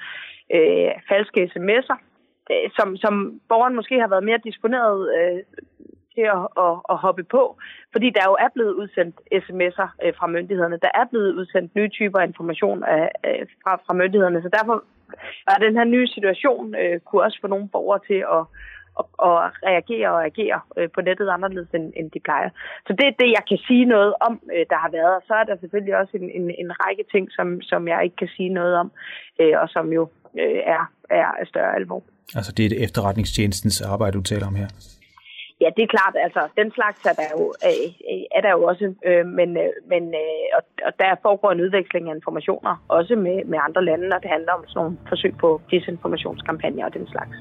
øh, 0.55 0.91
falske 1.09 1.51
sms'er, 1.55 1.97
Øh, 2.51 2.69
som, 2.77 2.97
som 2.97 3.41
borgeren 3.49 3.75
måske 3.75 3.99
har 3.99 4.07
været 4.07 4.23
mere 4.23 4.45
disponeret 4.47 4.99
øh, 5.17 5.39
til 6.15 6.25
at, 6.37 6.43
at, 6.65 6.75
at 6.89 6.97
hoppe 6.97 7.23
på, 7.23 7.57
fordi 7.91 8.09
der 8.09 8.23
jo 8.25 8.35
er 8.39 8.49
blevet 8.53 8.73
udsendt 8.73 9.15
sms'er 9.43 9.89
øh, 10.03 10.13
fra 10.17 10.27
myndighederne. 10.27 10.77
Der 10.85 10.91
er 10.93 11.05
blevet 11.11 11.33
udsendt 11.33 11.75
nye 11.75 11.89
typer 11.89 12.19
information 12.19 12.83
af, 12.83 13.09
øh, 13.27 13.45
fra, 13.63 13.75
fra 13.85 13.93
myndighederne, 13.93 14.41
så 14.41 14.49
derfor 14.49 14.83
er 15.47 15.57
den 15.65 15.75
her 15.77 15.83
nye 15.83 16.07
situation 16.07 16.75
øh, 16.75 16.99
kunne 16.99 17.23
også 17.23 17.37
få 17.41 17.47
nogle 17.47 17.69
borgere 17.69 17.99
til 18.07 18.21
at, 18.37 18.43
at, 19.29 19.37
reagere 19.69 20.09
og 20.15 20.25
agere 20.25 20.59
øh, 20.77 20.89
på 20.95 21.01
nettet 21.01 21.29
anderledes, 21.29 21.69
end, 21.73 21.93
end 21.95 22.11
de 22.11 22.19
plejer. 22.19 22.49
Så 22.87 22.93
det 22.93 23.05
er 23.07 23.19
det, 23.19 23.29
jeg 23.37 23.43
kan 23.49 23.57
sige 23.67 23.85
noget 23.85 24.13
om, 24.27 24.41
øh, 24.55 24.65
der 24.69 24.77
har 24.83 24.91
været. 24.91 25.15
Og 25.15 25.23
så 25.27 25.33
er 25.33 25.43
der 25.43 25.55
selvfølgelig 25.57 25.97
også 25.97 26.17
en, 26.17 26.29
en, 26.29 26.51
en 26.63 26.71
række 26.83 27.03
ting, 27.11 27.31
som, 27.31 27.61
som 27.61 27.87
jeg 27.87 28.03
ikke 28.03 28.15
kan 28.15 28.31
sige 28.37 28.49
noget 28.49 28.75
om, 28.75 28.91
øh, 29.39 29.53
og 29.61 29.69
som 29.69 29.93
jo 29.93 30.09
øh, 30.39 30.59
er, 30.75 30.91
er 31.09 31.25
af 31.41 31.47
større 31.47 31.75
alvor. 31.75 32.03
Altså 32.35 32.51
det 32.51 32.65
er 32.65 32.69
det 32.69 32.83
efterretningstjenestens 32.83 33.81
arbejde, 33.81 34.17
du 34.17 34.23
taler 34.23 34.47
om 34.47 34.55
her? 34.55 34.67
Ja, 35.61 35.69
det 35.77 35.83
er 35.83 35.91
klart. 35.97 36.15
Altså, 36.25 36.41
den 36.59 36.71
slags 36.77 36.99
er 37.11 37.15
der 37.21 37.27
jo, 37.35 37.53
øh, 37.69 37.87
er 38.37 38.41
der 38.45 38.51
jo 38.57 38.63
også, 38.71 38.85
øh, 39.09 39.25
men, 39.37 39.49
øh, 39.63 39.71
men 39.91 40.03
øh, 40.23 40.45
og, 40.57 40.63
og 40.87 40.91
der 40.99 41.21
foregår 41.21 41.51
en 41.51 41.61
udveksling 41.65 42.09
af 42.09 42.15
informationer, 42.15 42.73
også 42.87 43.15
med, 43.15 43.37
med 43.51 43.59
andre 43.67 43.85
lande, 43.85 44.05
når 44.09 44.19
det 44.23 44.29
handler 44.35 44.53
om 44.53 44.63
sådan 44.67 44.79
nogle 44.81 44.97
forsøg 45.09 45.33
på 45.43 45.61
disinformationskampagner 45.71 46.85
og 46.85 46.93
den 46.93 47.07
slags. 47.07 47.35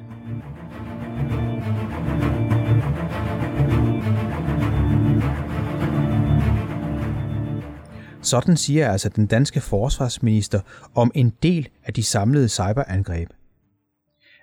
Sådan 8.33 8.57
siger 8.57 8.91
altså 8.91 9.09
den 9.09 9.27
danske 9.27 9.61
forsvarsminister 9.61 10.61
om 10.95 11.11
en 11.15 11.33
del 11.43 11.69
af 11.85 11.95
de 11.95 12.03
samlede 12.03 12.49
cyberangreb 12.49 13.29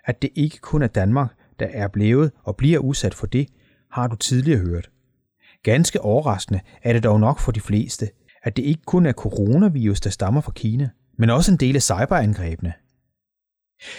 at 0.10 0.22
det 0.22 0.29
ikke 0.36 0.58
kun 0.58 0.81
er 0.81 0.88
Danmark, 0.88 1.29
der 1.60 1.67
er 1.72 1.88
blevet 1.88 2.31
og 2.43 2.55
bliver 2.55 2.79
udsat 2.79 3.13
for 3.13 3.27
det, 3.27 3.48
har 3.91 4.08
du 4.08 4.15
tidligere 4.15 4.60
hørt. 4.60 4.89
Ganske 5.63 6.01
overraskende 6.01 6.60
er 6.84 6.93
det 6.93 7.03
dog 7.03 7.19
nok 7.19 7.39
for 7.39 7.51
de 7.51 7.62
fleste, 7.62 8.10
at 8.43 8.58
det 8.58 8.63
ikke 8.63 8.81
kun 8.86 9.05
er 9.05 9.12
coronavirus, 9.12 10.01
der 10.01 10.10
stammer 10.10 10.41
fra 10.41 10.51
Kina, 10.51 10.89
men 11.17 11.29
også 11.29 11.51
en 11.51 11.58
del 11.58 11.75
af 11.75 11.81
cyberangrebene. 11.81 12.74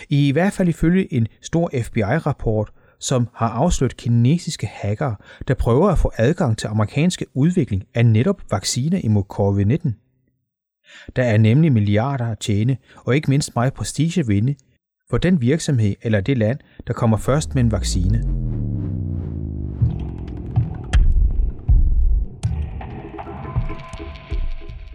I 0.09 0.33
hvert 0.33 0.53
fald 0.53 0.69
ifølge 0.69 1.13
en 1.15 1.27
stor 1.43 1.71
FBI-rapport, 1.83 2.71
som 3.01 3.29
har 3.35 3.49
afsløret 3.49 3.97
kinesiske 3.97 4.67
hackere, 4.67 5.17
der 5.49 5.55
prøver 5.55 5.89
at 5.89 5.99
få 5.99 6.11
adgang 6.17 6.59
til 6.59 6.67
amerikanske 6.67 7.27
udvikling 7.35 7.85
af 7.95 8.07
netop 8.07 8.43
vaccine 8.51 9.01
imod 9.01 9.23
covid-19. 9.33 9.93
Der 11.17 11.23
er 11.23 11.39
nemlig 11.39 11.73
milliarder 11.73 12.27
at 12.27 12.39
tjene, 12.39 12.77
og 12.97 13.15
ikke 13.15 13.31
mindst 13.31 13.55
meget 13.55 13.75
prestige 13.75 14.21
at 14.21 14.29
vinde 14.29 14.55
for 15.11 15.19
den 15.19 15.41
virksomhed 15.41 15.95
eller 16.03 16.21
det 16.21 16.39
land, 16.39 16.59
der 16.87 16.93
kommer 16.93 17.17
først 17.17 17.55
med 17.55 17.65
en 17.65 17.73
vaccine. 17.73 18.25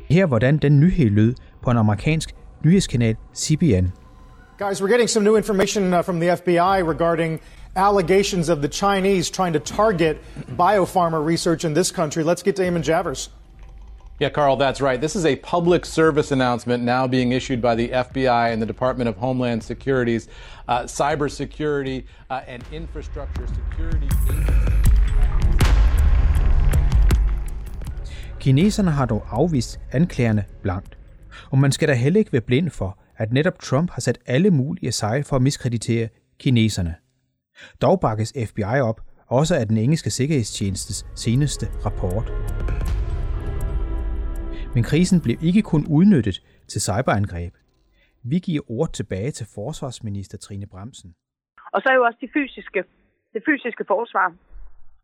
Her 0.09 0.25
hvordan 0.25 0.57
den 0.57 0.79
nyhed 0.79 1.09
lød 1.09 1.33
på 1.63 1.71
en 1.71 1.77
amerikansk 1.77 2.35
nyhedskanal 2.65 3.15
CBN. 3.35 3.85
Guys, 4.57 4.81
we're 4.81 4.87
getting 4.87 5.09
some 5.09 5.25
new 5.25 5.35
information 5.35 5.93
uh, 5.93 6.01
from 6.01 6.19
the 6.19 6.37
FBI 6.37 6.83
regarding 6.83 7.41
allegations 7.75 8.49
of 8.49 8.61
the 8.61 8.67
Chinese 8.67 9.29
trying 9.29 9.53
to 9.53 9.59
target 9.59 10.21
biopharma 10.51 11.23
research 11.23 11.65
in 11.65 11.73
this 11.73 11.91
country. 11.91 12.23
Let's 12.23 12.43
get 12.43 12.55
to 12.57 12.63
Eamon 12.63 12.83
Javers. 12.83 13.29
Yeah, 14.17 14.29
Carl, 14.29 14.55
that's 14.55 14.79
right. 14.79 15.01
This 15.01 15.15
is 15.15 15.25
a 15.25 15.35
public 15.35 15.85
service 15.85 16.31
announcement 16.31 16.83
now 16.83 17.05
being 17.05 17.33
issued 17.33 17.61
by 17.61 17.75
the 17.75 17.89
FBI 17.89 18.53
and 18.53 18.61
the 18.61 18.65
Department 18.65 19.09
of 19.09 19.17
Homeland 19.17 19.61
Security's 19.61 20.29
uh, 20.69 20.83
cybersecurity 20.83 22.05
uh, 22.29 22.41
and 22.47 22.63
infrastructure 22.71 23.45
security 23.47 24.07
Kineserne 28.39 28.91
har 28.91 29.05
dog 29.05 29.23
afvist 29.31 29.79
anklagerne 29.91 30.45
blankt, 30.61 30.97
og 31.51 31.57
man 31.57 31.71
skal 31.71 31.87
da 31.87 31.93
heller 31.93 32.19
ikke 32.19 32.33
være 32.33 32.41
blind 32.41 32.69
for, 32.69 32.97
at 33.17 33.33
netop 33.33 33.59
Trump 33.59 33.91
har 33.91 34.01
sat 34.01 34.17
alle 34.25 34.51
mulige 34.51 34.91
sejl 34.91 35.23
for 35.23 35.35
at 35.35 35.41
miskreditere 35.41 36.07
kineserne. 36.39 36.95
Dog 37.81 37.99
bakkes 37.99 38.33
FBI 38.49 38.79
op, 38.81 39.01
også 39.27 39.55
af 39.55 39.67
den 39.67 39.77
engelske 39.77 40.09
sikkerhedstjenestes 40.09 41.05
seneste 41.15 41.65
rapport. 41.85 42.31
Men 44.75 44.83
krisen 44.83 45.21
blev 45.21 45.37
ikke 45.41 45.61
kun 45.61 45.85
udnyttet 45.89 46.43
til 46.67 46.81
cyberangreb. 46.81 47.53
Vi 48.23 48.39
giver 48.39 48.63
ord 48.71 48.91
tilbage 48.93 49.31
til 49.31 49.47
forsvarsminister 49.55 50.37
Trine 50.37 50.67
Bremsen. 50.67 51.15
Og 51.73 51.81
så 51.81 51.89
er 51.89 51.95
jo 51.95 52.03
også 52.03 52.17
det 52.21 52.29
fysiske, 52.33 52.83
det 53.33 53.41
fysiske 53.45 53.83
forsvar. 53.87 54.33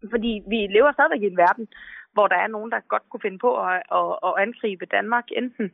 Fordi 0.10 0.44
vi 0.48 0.60
lever 0.76 0.92
stadigvæk 0.92 1.22
i 1.24 1.32
en 1.34 1.38
verden, 1.38 1.68
hvor 2.14 2.28
der 2.28 2.36
er 2.36 2.48
nogen, 2.48 2.72
der 2.72 2.90
godt 2.94 3.04
kunne 3.10 3.26
finde 3.26 3.40
på 3.40 3.52
at, 3.66 3.82
at, 4.00 4.12
at 4.28 4.34
angribe 4.38 4.86
Danmark, 4.86 5.26
enten 5.38 5.72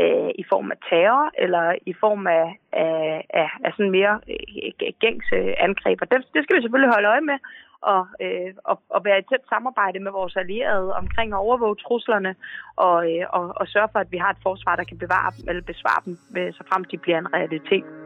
øh, 0.00 0.30
i 0.42 0.44
form 0.52 0.70
af 0.70 0.78
terror, 0.88 1.30
eller 1.38 1.74
i 1.86 1.94
form 2.00 2.26
af, 2.26 2.46
af, 2.72 3.26
af, 3.30 3.50
af 3.64 3.72
sådan 3.76 3.96
mere 3.98 4.20
øh, 4.28 4.92
gængse 5.00 5.36
angreb. 5.66 5.98
Og 6.02 6.10
det, 6.10 6.18
det 6.34 6.40
skal 6.42 6.56
vi 6.56 6.62
selvfølgelig 6.62 6.94
holde 6.94 7.08
øje 7.08 7.26
med, 7.30 7.38
og, 7.82 8.06
øh, 8.24 8.54
og, 8.64 8.76
og 8.88 9.04
være 9.04 9.18
i 9.18 9.28
tæt 9.30 9.44
samarbejde 9.48 9.98
med 10.00 10.12
vores 10.12 10.36
allierede 10.36 10.94
omkring 10.94 11.32
at 11.32 11.38
overvåge 11.46 11.76
truslerne 11.76 12.34
og, 12.76 12.98
øh, 13.10 13.24
og, 13.36 13.52
og 13.60 13.68
sørge 13.68 13.88
for, 13.92 13.98
at 13.98 14.12
vi 14.12 14.16
har 14.16 14.30
et 14.30 14.42
forsvar, 14.42 14.76
der 14.76 14.84
kan 14.84 14.98
bevare 14.98 15.32
dem, 15.36 15.48
eller 15.48 15.62
besvare 15.62 16.02
dem, 16.04 16.14
øh, 16.36 16.52
så 16.52 16.62
frem 16.70 16.84
de 16.84 16.98
bliver 16.98 17.18
en 17.18 17.34
realitet. 17.34 18.01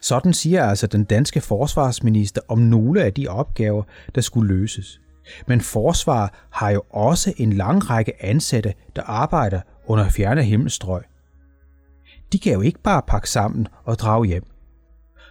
Sådan 0.00 0.32
siger 0.32 0.64
altså 0.64 0.86
den 0.86 1.04
danske 1.04 1.40
forsvarsminister 1.40 2.40
om 2.48 2.58
nogle 2.58 3.02
af 3.02 3.12
de 3.14 3.28
opgaver, 3.28 3.82
der 4.14 4.20
skulle 4.20 4.54
løses. 4.54 5.00
Men 5.46 5.60
forsvar 5.60 6.46
har 6.50 6.70
jo 6.70 6.82
også 6.90 7.34
en 7.36 7.52
lang 7.52 7.90
række 7.90 8.24
ansatte, 8.24 8.74
der 8.96 9.02
arbejder 9.02 9.60
under 9.86 10.08
fjerne 10.08 10.42
himmelstrøg. 10.42 11.02
De 12.32 12.38
kan 12.38 12.52
jo 12.52 12.60
ikke 12.60 12.82
bare 12.82 13.02
pakke 13.08 13.30
sammen 13.30 13.68
og 13.84 13.98
drage 13.98 14.26
hjem. 14.26 14.44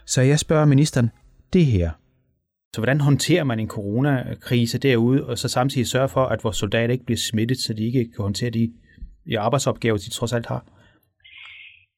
Så 0.06 0.22
jeg 0.22 0.38
spørger 0.38 0.64
ministeren 0.64 1.10
det 1.52 1.66
her. 1.66 1.90
Så 2.74 2.80
hvordan 2.80 3.00
håndterer 3.00 3.44
man 3.44 3.60
en 3.60 3.68
coronakrise 3.68 4.78
derude, 4.78 5.26
og 5.26 5.38
så 5.38 5.48
samtidig 5.48 5.86
sørge 5.86 6.08
for, 6.08 6.24
at 6.24 6.44
vores 6.44 6.56
soldater 6.56 6.92
ikke 6.92 7.04
bliver 7.04 7.18
smittet, 7.18 7.58
så 7.58 7.72
de 7.72 7.84
ikke 7.84 7.98
kan 7.98 8.22
håndtere 8.22 8.50
de, 8.50 8.72
de 9.28 9.38
arbejdsopgaver, 9.38 9.96
de 9.96 10.10
trods 10.10 10.32
alt 10.32 10.46
har? 10.46 10.64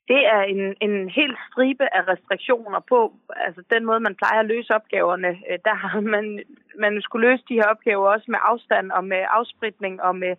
Det 0.08 0.26
er 0.26 0.40
en, 0.40 0.74
en 0.80 1.08
helt 1.08 1.38
stribe 1.48 1.94
af 1.96 2.02
restriktioner 2.08 2.80
på, 2.80 3.12
altså 3.36 3.62
den 3.74 3.84
måde, 3.84 4.00
man 4.00 4.14
plejer 4.14 4.40
at 4.40 4.46
løse 4.46 4.74
opgaverne. 4.74 5.28
Øh, 5.28 5.58
der 5.64 5.74
har 5.74 6.00
man, 6.14 6.42
man 6.78 7.02
skulle 7.02 7.28
løse 7.28 7.44
de 7.48 7.54
her 7.54 7.68
opgaver 7.74 8.08
også 8.08 8.26
med 8.28 8.38
afstand 8.42 8.92
og 8.92 9.04
med 9.04 9.22
afspritning 9.30 10.02
og 10.02 10.16
med 10.16 10.36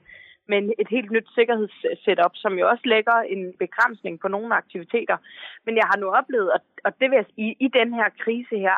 men 0.48 0.74
et 0.80 0.88
helt 0.88 1.12
nyt 1.12 1.28
sikkerhedssetup, 1.36 2.34
som 2.34 2.54
jo 2.60 2.70
også 2.70 2.86
lægger 2.86 3.18
en 3.34 3.54
begrænsning 3.60 4.20
på 4.20 4.28
nogle 4.28 4.56
aktiviteter. 4.56 5.18
Men 5.66 5.76
jeg 5.76 5.86
har 5.92 5.98
nu 6.00 6.08
oplevet, 6.10 6.52
og 6.86 6.92
det 7.00 7.10
vil 7.10 7.16
jeg 7.16 7.26
sige, 7.36 7.56
i 7.60 7.68
den 7.68 7.94
her 7.94 8.10
krise 8.24 8.58
her, 8.58 8.78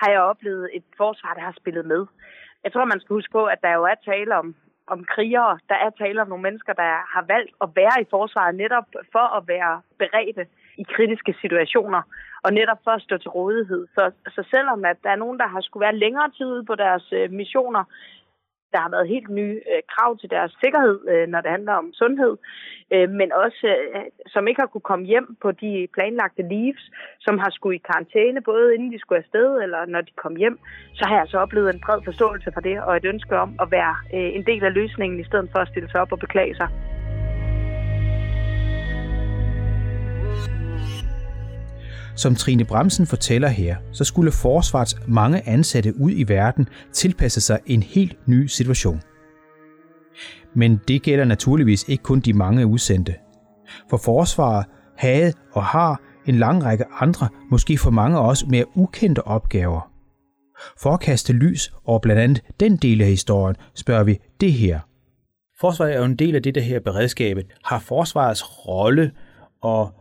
har 0.00 0.10
jeg 0.10 0.20
oplevet 0.20 0.70
et 0.74 0.84
forsvar, 0.96 1.34
der 1.34 1.40
har 1.40 1.54
spillet 1.60 1.86
med. 1.86 2.06
Jeg 2.64 2.72
tror, 2.72 2.84
man 2.84 3.00
skal 3.00 3.14
huske 3.14 3.32
på, 3.32 3.44
at 3.44 3.62
der 3.62 3.72
jo 3.74 3.84
er 3.84 3.94
tale 4.04 4.36
om, 4.36 4.54
om 4.86 5.04
krigere. 5.04 5.58
Der 5.68 5.74
er 5.74 5.90
tale 5.90 6.22
om 6.22 6.28
nogle 6.28 6.42
mennesker, 6.42 6.72
der 6.72 6.92
har 7.14 7.24
valgt 7.34 7.52
at 7.64 7.68
være 7.74 8.00
i 8.00 8.10
forsvaret 8.10 8.54
netop 8.54 8.88
for 9.12 9.26
at 9.38 9.48
være 9.48 9.80
beredte 9.98 10.46
i 10.76 10.84
kritiske 10.94 11.34
situationer, 11.40 12.02
og 12.44 12.52
netop 12.52 12.78
for 12.84 12.90
at 12.90 13.02
stå 13.02 13.18
til 13.18 13.30
rådighed. 13.30 13.86
Så, 13.94 14.10
så 14.34 14.44
selvom 14.50 14.84
at 14.84 14.96
der 15.04 15.10
er 15.10 15.22
nogen, 15.24 15.38
der 15.38 15.46
har 15.46 15.60
skulle 15.60 15.84
være 15.86 15.96
længere 16.04 16.30
tid 16.30 16.62
på 16.62 16.74
deres 16.74 17.12
øh, 17.12 17.32
missioner, 17.32 17.84
der 18.76 18.82
har 18.86 18.94
været 18.96 19.12
helt 19.14 19.30
nye 19.40 19.56
øh, 19.72 19.82
krav 19.92 20.10
til 20.18 20.30
deres 20.36 20.52
sikkerhed, 20.62 20.98
øh, 21.12 21.26
når 21.32 21.40
det 21.40 21.50
handler 21.56 21.74
om 21.82 21.88
sundhed, 22.00 22.34
øh, 22.94 23.08
men 23.20 23.28
også 23.44 23.66
øh, 23.94 24.04
som 24.34 24.48
ikke 24.48 24.60
har 24.62 24.70
kunne 24.72 24.90
komme 24.90 25.06
hjem 25.12 25.28
på 25.42 25.48
de 25.62 25.72
planlagte 25.94 26.42
leaves, 26.52 26.84
som 27.26 27.34
har 27.42 27.50
skulle 27.50 27.76
i 27.76 27.86
karantæne, 27.88 28.40
både 28.50 28.74
inden 28.74 28.92
de 28.92 28.98
skulle 29.00 29.22
afsted 29.24 29.48
eller 29.64 29.80
når 29.92 30.00
de 30.00 30.12
kom 30.22 30.34
hjem, 30.42 30.58
så 30.98 31.02
har 31.06 31.14
jeg 31.14 31.24
altså 31.24 31.38
oplevet 31.44 31.68
en 31.74 31.82
bred 31.86 32.00
forståelse 32.04 32.50
for 32.54 32.60
det, 32.68 32.76
og 32.86 32.96
et 32.96 33.04
ønske 33.12 33.34
om 33.44 33.50
at 33.62 33.68
være 33.70 33.94
øh, 34.14 34.30
en 34.38 34.46
del 34.50 34.64
af 34.64 34.74
løsningen, 34.74 35.20
i 35.20 35.28
stedet 35.30 35.48
for 35.52 35.58
at 35.58 35.68
stille 35.68 35.90
sig 35.90 36.00
op 36.00 36.12
og 36.12 36.18
beklage 36.18 36.56
sig. 36.56 36.68
Som 42.16 42.34
Trine 42.34 42.64
Bremsen 42.64 43.06
fortæller 43.06 43.48
her, 43.48 43.76
så 43.92 44.04
skulle 44.04 44.32
forsvarets 44.32 44.96
mange 45.08 45.48
ansatte 45.48 46.00
ud 46.00 46.10
i 46.10 46.28
verden 46.28 46.68
tilpasse 46.92 47.40
sig 47.40 47.58
en 47.66 47.82
helt 47.82 48.28
ny 48.28 48.46
situation. 48.46 49.02
Men 50.54 50.80
det 50.88 51.02
gælder 51.02 51.24
naturligvis 51.24 51.84
ikke 51.88 52.02
kun 52.02 52.20
de 52.20 52.32
mange 52.32 52.66
udsendte. 52.66 53.14
For 53.90 53.96
forsvaret 53.96 54.66
havde 54.96 55.32
og 55.52 55.64
har 55.64 56.00
en 56.26 56.34
lang 56.34 56.64
række 56.64 56.84
andre, 57.00 57.28
måske 57.50 57.78
for 57.78 57.90
mange 57.90 58.18
også 58.18 58.46
mere 58.46 58.76
ukendte 58.76 59.26
opgaver. 59.26 59.90
For 60.82 60.90
at 60.90 61.00
kaste 61.00 61.32
lys 61.32 61.72
over 61.84 61.98
blandt 61.98 62.22
andet 62.22 62.42
den 62.60 62.76
del 62.76 63.00
af 63.00 63.08
historien, 63.08 63.56
spørger 63.74 64.04
vi 64.04 64.18
det 64.40 64.52
her. 64.52 64.80
Forsvaret 65.60 65.94
er 65.94 65.98
jo 65.98 66.04
en 66.04 66.16
del 66.16 66.34
af 66.34 66.42
det 66.42 66.54
der 66.54 66.60
her 66.60 66.80
beredskabet. 66.80 67.44
Har 67.64 67.78
forsvarets 67.78 68.68
rolle 68.68 69.12
og 69.62 69.92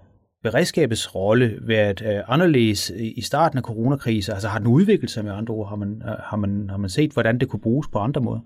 beredskabets 0.47 1.15
rolle 1.15 1.47
været 1.73 1.99
øh, 2.09 2.33
anderledes 2.33 2.81
i 3.21 3.21
starten 3.21 3.57
af 3.57 3.63
coronakrisen? 3.63 4.33
Altså 4.33 4.47
har 4.47 4.59
den 4.59 4.67
udviklet 4.77 5.11
sig 5.11 5.25
med 5.25 5.33
andre 5.39 5.53
ord? 5.53 5.67
Har 5.69 5.79
man, 5.83 5.91
øh, 6.09 6.17
har 6.29 6.37
man, 6.37 6.69
har 6.69 6.77
man 6.77 6.89
set, 6.97 7.11
hvordan 7.13 7.39
det 7.39 7.49
kunne 7.49 7.65
bruges 7.67 7.87
på 7.93 7.99
andre 7.99 8.21
måder? 8.21 8.41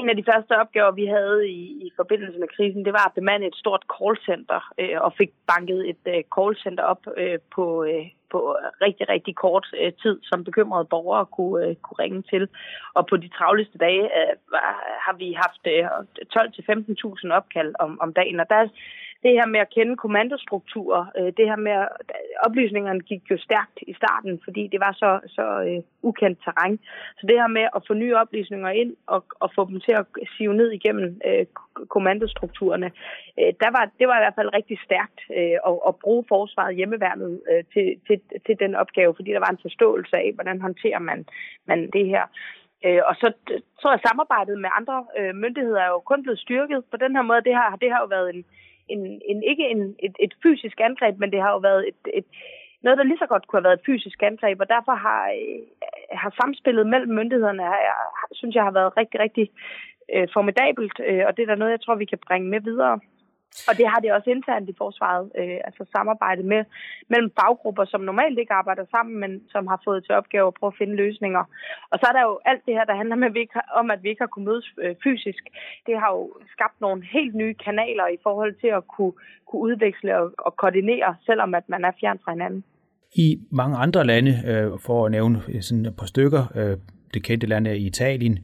En 0.00 0.08
af 0.08 0.16
de 0.16 0.28
første 0.32 0.52
opgaver, 0.62 0.92
vi 1.00 1.06
havde 1.06 1.48
i, 1.48 1.62
i 1.86 1.88
forbindelse 1.96 2.38
med 2.38 2.48
krisen, 2.56 2.84
det 2.84 2.92
var 2.92 3.06
at 3.06 3.14
bemande 3.14 3.46
et 3.46 3.56
stort 3.62 3.84
callcenter 3.96 4.60
øh, 4.80 4.98
og 5.06 5.10
fik 5.18 5.30
banket 5.52 5.80
et 5.92 6.04
øh, 6.14 6.22
callcenter 6.36 6.84
op 6.92 7.02
øh, 7.16 7.38
på, 7.54 7.64
øh, 7.90 8.06
på 8.32 8.38
rigtig, 8.84 9.08
rigtig 9.08 9.34
kort 9.44 9.66
øh, 9.80 9.92
tid, 10.02 10.16
som 10.22 10.44
bekymrede 10.44 10.90
borgere 10.94 11.26
kunne, 11.36 11.66
øh, 11.66 11.74
kunne 11.84 12.02
ringe 12.04 12.22
til. 12.32 12.48
Og 12.94 13.02
på 13.10 13.16
de 13.16 13.28
travleste 13.38 13.78
dage 13.78 14.04
øh, 14.18 14.32
har 15.06 15.14
vi 15.22 15.28
haft 15.44 15.62
øh, 15.74 15.84
12-15.000 17.30 17.38
opkald 17.38 17.72
om, 17.84 17.90
om 18.04 18.10
dagen, 18.20 18.40
og 18.40 18.46
der 18.48 18.60
det 19.24 19.32
her 19.38 19.46
med 19.46 19.60
at 19.60 19.72
kende 19.76 19.96
kommandostrukturer, 19.96 21.04
øh, 21.18 21.32
det 21.38 21.46
her 21.50 21.56
med, 21.56 21.72
at 21.72 21.88
oplysningerne 22.46 23.00
gik 23.00 23.22
jo 23.30 23.38
stærkt 23.38 23.78
i 23.86 23.94
starten, 24.00 24.40
fordi 24.44 24.62
det 24.72 24.80
var 24.80 24.92
så, 24.92 25.10
så 25.36 25.46
øh, 25.68 25.82
ukendt 26.02 26.38
terræn. 26.44 26.78
Så 27.18 27.26
det 27.28 27.36
her 27.40 27.46
med 27.58 27.66
at 27.76 27.84
få 27.86 27.94
nye 27.94 28.16
oplysninger 28.16 28.70
ind 28.70 28.96
og, 29.06 29.24
og 29.40 29.50
få 29.54 29.62
dem 29.70 29.80
til 29.80 29.92
at 29.92 30.06
sive 30.36 30.54
ned 30.54 30.70
igennem 30.70 31.20
øh, 31.28 31.46
kommandostrukturerne, 31.88 32.90
øh, 33.40 33.52
der 33.62 33.70
var, 33.76 33.84
det 33.98 34.06
var 34.08 34.16
i 34.16 34.24
hvert 34.24 34.38
fald 34.38 34.54
rigtig 34.54 34.78
stærkt 34.86 35.20
øh, 35.38 35.58
at, 35.68 35.76
at 35.88 35.94
bruge 36.02 36.24
forsvaret 36.28 36.76
hjemmeværnet 36.76 37.42
øh, 37.50 37.64
til, 37.72 37.86
til, 38.06 38.20
til 38.46 38.56
den 38.58 38.74
opgave, 38.74 39.14
fordi 39.14 39.30
der 39.32 39.42
var 39.46 39.52
en 39.52 39.64
forståelse 39.66 40.16
af, 40.16 40.30
hvordan 40.34 40.60
håndterer 40.60 40.98
man, 40.98 41.26
man 41.66 41.90
det 41.90 42.06
her. 42.06 42.24
Øh, 42.86 43.02
og 43.08 43.14
så 43.14 43.28
tror 43.80 43.90
jeg, 43.92 44.00
samarbejdet 44.08 44.56
med 44.58 44.70
andre 44.78 45.06
øh, 45.18 45.34
myndigheder 45.34 45.80
er 45.80 45.90
jo 45.96 46.00
kun 46.10 46.22
blevet 46.22 46.44
styrket. 46.46 46.84
På 46.90 46.96
den 46.96 47.16
her 47.16 47.22
måde, 47.22 47.42
det 47.48 47.54
har, 47.54 47.76
det 47.82 47.90
har 47.92 48.00
jo 48.00 48.06
været 48.16 48.34
en, 48.34 48.44
en, 48.88 49.20
en 49.30 49.42
ikke 49.42 49.68
en, 49.68 49.96
et, 49.98 50.16
et 50.20 50.34
fysisk 50.42 50.80
angreb, 50.80 51.18
men 51.18 51.30
det 51.32 51.40
har 51.40 51.50
jo 51.50 51.58
været 51.58 51.88
et, 51.88 52.00
et, 52.18 52.24
noget, 52.82 52.98
der 52.98 53.04
lige 53.04 53.18
så 53.22 53.26
godt 53.26 53.46
kunne 53.46 53.60
have 53.60 53.68
været 53.68 53.78
et 53.78 53.86
fysisk 53.86 54.22
angreb, 54.22 54.60
og 54.60 54.68
derfor 54.68 54.94
har, 55.06 55.22
øh, 55.38 55.60
har 56.22 56.30
samspillet 56.40 56.86
mellem 56.86 57.12
myndighederne, 57.18 57.64
jeg, 57.64 57.94
synes 58.32 58.54
jeg, 58.54 58.64
har 58.64 58.70
været 58.78 58.96
rigtig, 58.96 59.20
rigtig 59.20 59.50
øh, 60.14 60.28
formidabelt, 60.32 60.96
øh, 61.08 61.22
og 61.26 61.36
det 61.36 61.42
er 61.42 61.46
der 61.46 61.60
noget, 61.60 61.72
jeg 61.72 61.80
tror, 61.80 61.94
vi 61.94 62.04
kan 62.04 62.18
bringe 62.26 62.48
med 62.48 62.60
videre. 62.60 63.00
Og 63.68 63.72
det 63.78 63.86
har 63.92 64.00
det 64.00 64.12
også 64.12 64.30
internt 64.30 64.68
i 64.68 64.74
forsvaret, 64.82 65.24
øh, 65.40 65.58
altså 65.68 65.82
samarbejde 65.96 66.42
med, 66.52 66.62
mellem 67.12 67.30
faggrupper, 67.40 67.84
som 67.84 68.00
normalt 68.00 68.38
ikke 68.38 68.52
arbejder 68.52 68.84
sammen, 68.90 69.20
men 69.22 69.32
som 69.52 69.66
har 69.66 69.80
fået 69.84 70.04
til 70.04 70.14
opgave 70.14 70.46
at 70.46 70.54
prøve 70.54 70.72
at 70.72 70.78
finde 70.80 70.96
løsninger. 70.96 71.44
Og 71.90 71.96
så 71.98 72.04
er 72.10 72.14
der 72.16 72.22
jo 72.22 72.34
alt 72.44 72.62
det 72.66 72.74
her, 72.74 72.84
der 72.84 72.96
handler 73.00 73.16
med, 73.16 73.28
at 73.28 73.34
vi 73.34 73.40
ikke, 73.40 73.60
om, 73.80 73.90
at 73.90 74.02
vi 74.02 74.08
ikke 74.08 74.22
har 74.22 74.32
kunnet 74.32 74.48
mødes 74.50 74.66
øh, 74.84 74.94
fysisk. 75.04 75.42
Det 75.86 75.94
har 76.00 76.10
jo 76.16 76.22
skabt 76.54 76.80
nogle 76.80 77.00
helt 77.16 77.34
nye 77.34 77.54
kanaler 77.54 78.06
i 78.16 78.18
forhold 78.22 78.54
til 78.62 78.70
at 78.78 78.86
kunne, 78.94 79.12
kunne 79.48 79.62
udveksle 79.68 80.18
og, 80.20 80.34
og 80.38 80.56
koordinere, 80.56 81.16
selvom 81.26 81.54
at 81.54 81.68
man 81.68 81.84
er 81.84 81.92
fjern 82.00 82.18
fra 82.24 82.32
hinanden. 82.32 82.64
I 83.14 83.38
mange 83.50 83.76
andre 83.76 84.04
lande, 84.04 84.32
øh, 84.46 84.78
for 84.86 85.06
at 85.06 85.12
nævne 85.12 85.42
øh, 85.48 85.62
sådan 85.62 85.86
et 85.86 85.96
par 85.96 86.06
stykker, 86.06 86.42
øh, 86.54 86.76
det 87.14 87.22
kendte 87.22 87.46
land 87.46 87.66
er 87.66 87.72
Italien, 87.72 88.38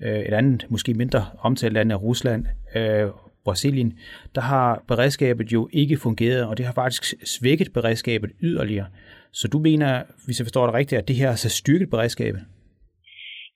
øh, 0.00 0.18
et 0.18 0.34
andet, 0.34 0.66
måske 0.70 0.94
mindre 0.94 1.20
omtalt 1.38 1.72
land 1.72 1.92
er 1.92 1.96
Rusland, 1.96 2.46
øh, 2.76 3.08
Brasilien, 3.44 3.98
der 4.34 4.40
har 4.40 4.82
beredskabet 4.88 5.52
jo 5.52 5.68
ikke 5.72 5.96
fungeret, 5.96 6.46
og 6.46 6.58
det 6.58 6.66
har 6.66 6.72
faktisk 6.72 7.02
svækket 7.26 7.72
beredskabet 7.72 8.30
yderligere. 8.42 8.86
Så 9.32 9.48
du 9.48 9.58
mener, 9.58 10.02
hvis 10.24 10.38
jeg 10.38 10.44
forstår 10.44 10.66
det 10.66 10.74
rigtigt, 10.74 10.98
at 10.98 11.08
det 11.08 11.16
her 11.16 11.28
har 11.28 11.36
så 11.36 11.48
styrket 11.48 11.90
beredskabet? 11.90 12.40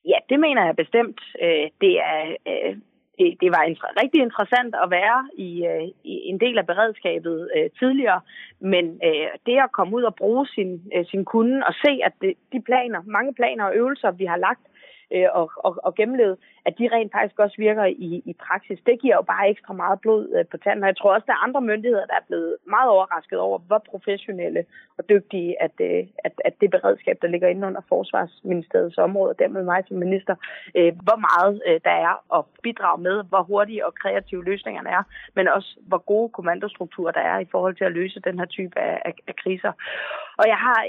Ja, 0.07 0.19
det 0.31 0.41
mener 0.41 0.65
jeg 0.65 0.77
bestemt. 0.77 1.21
Øh, 1.43 1.67
det 1.81 1.95
er 2.11 2.21
øh, 2.51 2.77
det, 3.19 3.29
det 3.43 3.51
var 3.55 3.63
rigtig 4.03 4.21
interessant 4.23 4.75
at 4.85 4.91
være 4.91 5.21
i, 5.49 5.51
øh, 5.71 5.89
i 6.05 6.15
en 6.33 6.41
del 6.41 6.59
af 6.59 6.67
beredskabet 6.67 7.51
øh, 7.57 7.71
tidligere, 7.79 8.21
men 8.61 8.85
det 9.47 9.57
at 9.65 9.73
komme 9.73 9.97
ud 9.97 10.03
og 10.03 10.15
bruge 10.15 10.47
sin, 10.47 10.93
sin 11.11 11.25
kunde 11.25 11.67
og 11.69 11.75
se, 11.85 11.93
at 12.05 12.13
det, 12.21 12.35
de 12.53 12.61
planer, 12.61 13.01
mange 13.07 13.35
planer 13.35 13.65
og 13.65 13.77
øvelser, 13.77 14.11
vi 14.11 14.25
har 14.25 14.37
lagt 14.37 14.65
Øh, 15.15 15.29
og, 15.33 15.51
og, 15.57 15.77
og 15.87 15.95
gennemlevet, 15.95 16.37
at 16.67 16.79
de 16.79 16.89
rent 16.93 17.13
faktisk 17.13 17.39
også 17.39 17.57
virker 17.59 17.85
i, 17.85 18.23
i 18.31 18.35
praksis. 18.47 18.79
Det 18.87 19.01
giver 19.01 19.17
jo 19.17 19.23
bare 19.23 19.51
ekstra 19.51 19.73
meget 19.73 20.01
blod 20.01 20.25
øh, 20.37 20.45
på 20.51 20.57
tanden, 20.57 20.83
og 20.83 20.89
jeg 20.89 20.97
tror 20.97 21.15
også, 21.15 21.27
der 21.27 21.33
er 21.33 21.47
andre 21.47 21.61
myndigheder, 21.61 22.07
der 22.07 22.15
er 22.15 22.27
blevet 22.27 22.57
meget 22.65 22.91
overrasket 22.91 23.39
over, 23.39 23.59
hvor 23.59 23.83
professionelle 23.91 24.65
og 24.99 25.09
dygtige, 25.09 25.63
at, 25.63 25.77
øh, 25.81 26.07
at, 26.25 26.33
at 26.45 26.55
det 26.61 26.71
beredskab, 26.71 27.17
der 27.23 27.29
ligger 27.29 27.49
inde 27.49 27.67
under 27.67 27.81
Forsvarsministeriets 27.89 28.99
område, 28.99 29.31
og 29.31 29.39
dermed 29.39 29.63
mig 29.63 29.85
som 29.89 29.97
minister, 29.97 30.35
øh, 30.75 30.93
hvor 31.07 31.19
meget 31.29 31.63
øh, 31.69 31.81
der 31.85 31.97
er 32.09 32.39
at 32.39 32.45
bidrage 32.63 33.03
med, 33.03 33.25
hvor 33.29 33.43
hurtige 33.43 33.87
og 33.87 33.95
kreative 33.95 34.45
løsningerne 34.45 34.91
er, 34.91 35.03
men 35.35 35.49
også 35.49 35.77
hvor 35.89 35.99
gode 35.99 36.29
kommandostrukturer 36.29 37.13
der 37.13 37.21
er 37.21 37.39
i 37.39 37.49
forhold 37.51 37.75
til 37.77 37.85
at 37.85 37.93
løse 37.93 38.21
den 38.21 38.39
her 38.39 38.47
type 38.47 38.79
af, 38.79 39.03
af, 39.05 39.15
af 39.29 39.37
kriser. 39.37 39.73
Og 40.39 40.45
jeg 40.49 40.57
har 40.57 40.87